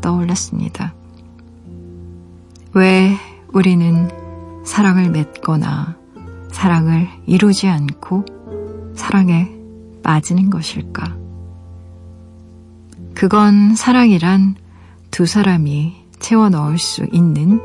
떠올랐습니다. 0.03 0.95
왜 2.75 3.17
우리는 3.53 4.11
사랑을 4.65 5.11
맺거나 5.11 5.97
사랑을 6.53 7.09
이루지 7.27 7.69
않고 7.69 8.25
사랑에 8.95 9.51
빠지는 10.03 10.51
것일까? 10.51 11.17
그건 13.15 13.75
사랑이란 13.75 14.57
두 15.11 15.27
사람이 15.27 15.97
채워 16.19 16.51
넣을 16.51 16.79
수 16.79 17.07
있는 17.11 17.61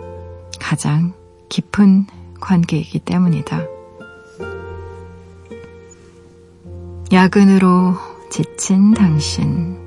가장 0.60 1.14
깊은 1.50 2.08
관계이기 2.40 3.00
때문이다. 3.00 3.64
야근으로 7.12 7.96
지친 8.32 8.94
당신, 8.94 9.78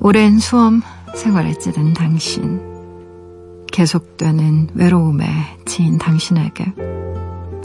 오랜 0.00 0.38
수험 0.40 0.82
생활에 1.14 1.54
찌든 1.54 1.94
당신, 1.94 2.73
계속되는 3.74 4.68
외로움에 4.74 5.26
지인 5.64 5.98
당신에게 5.98 6.72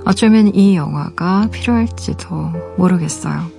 어쩌면 0.06 0.48
이 0.56 0.76
영화가 0.76 1.50
필요할지도 1.52 2.76
모르겠어요. 2.78 3.52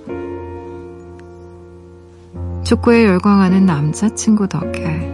축구에 2.65 3.05
열광하는 3.05 3.65
남자친구 3.65 4.49
덕에 4.49 5.09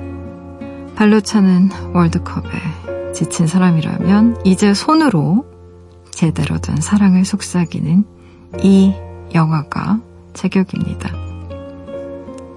발로 0.95 1.21
차는 1.21 1.69
월드컵에 1.93 3.13
지친 3.13 3.45
사람이라면 3.45 4.41
이제 4.43 4.73
손으로 4.73 5.45
제대로 6.09 6.57
된 6.57 6.77
사랑을 6.77 7.23
속삭이는 7.23 8.03
이 8.63 8.95
영화가 9.35 9.99
제격입니다. 10.33 11.11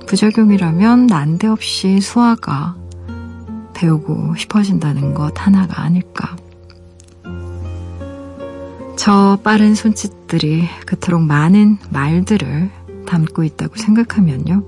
부작용이라면 0.07 1.07
난데없이 1.07 2.01
수아가 2.01 2.80
배우고 3.81 4.35
싶어진다는 4.37 5.14
것 5.14 5.33
하나가 5.37 5.83
아닐까. 5.83 6.37
저 8.97 9.39
빠른 9.43 9.74
손짓들이 9.74 10.68
그토록 10.85 11.22
많은 11.22 11.78
말들을 11.89 12.70
담고 13.07 13.45
있다고 13.45 13.76
생각하면요. 13.76 14.62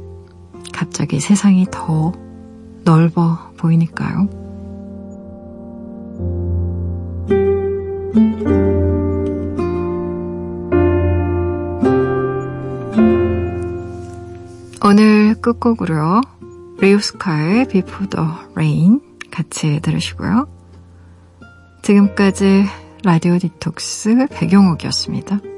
갑자기 0.72 1.20
세상이 1.20 1.66
더 1.70 2.12
넓어 2.84 3.52
보이니까요. 3.58 4.28
오늘 14.84 15.34
끝곡으로 15.40 16.22
리오스카의 16.82 17.68
Before 17.68 18.08
the 18.08 18.28
Rain 18.56 19.00
같이 19.30 19.78
들으시고요. 19.80 20.48
지금까지 21.82 22.64
라디오 23.04 23.38
디톡스 23.38 24.26
배경옥이었습니다. 24.30 25.51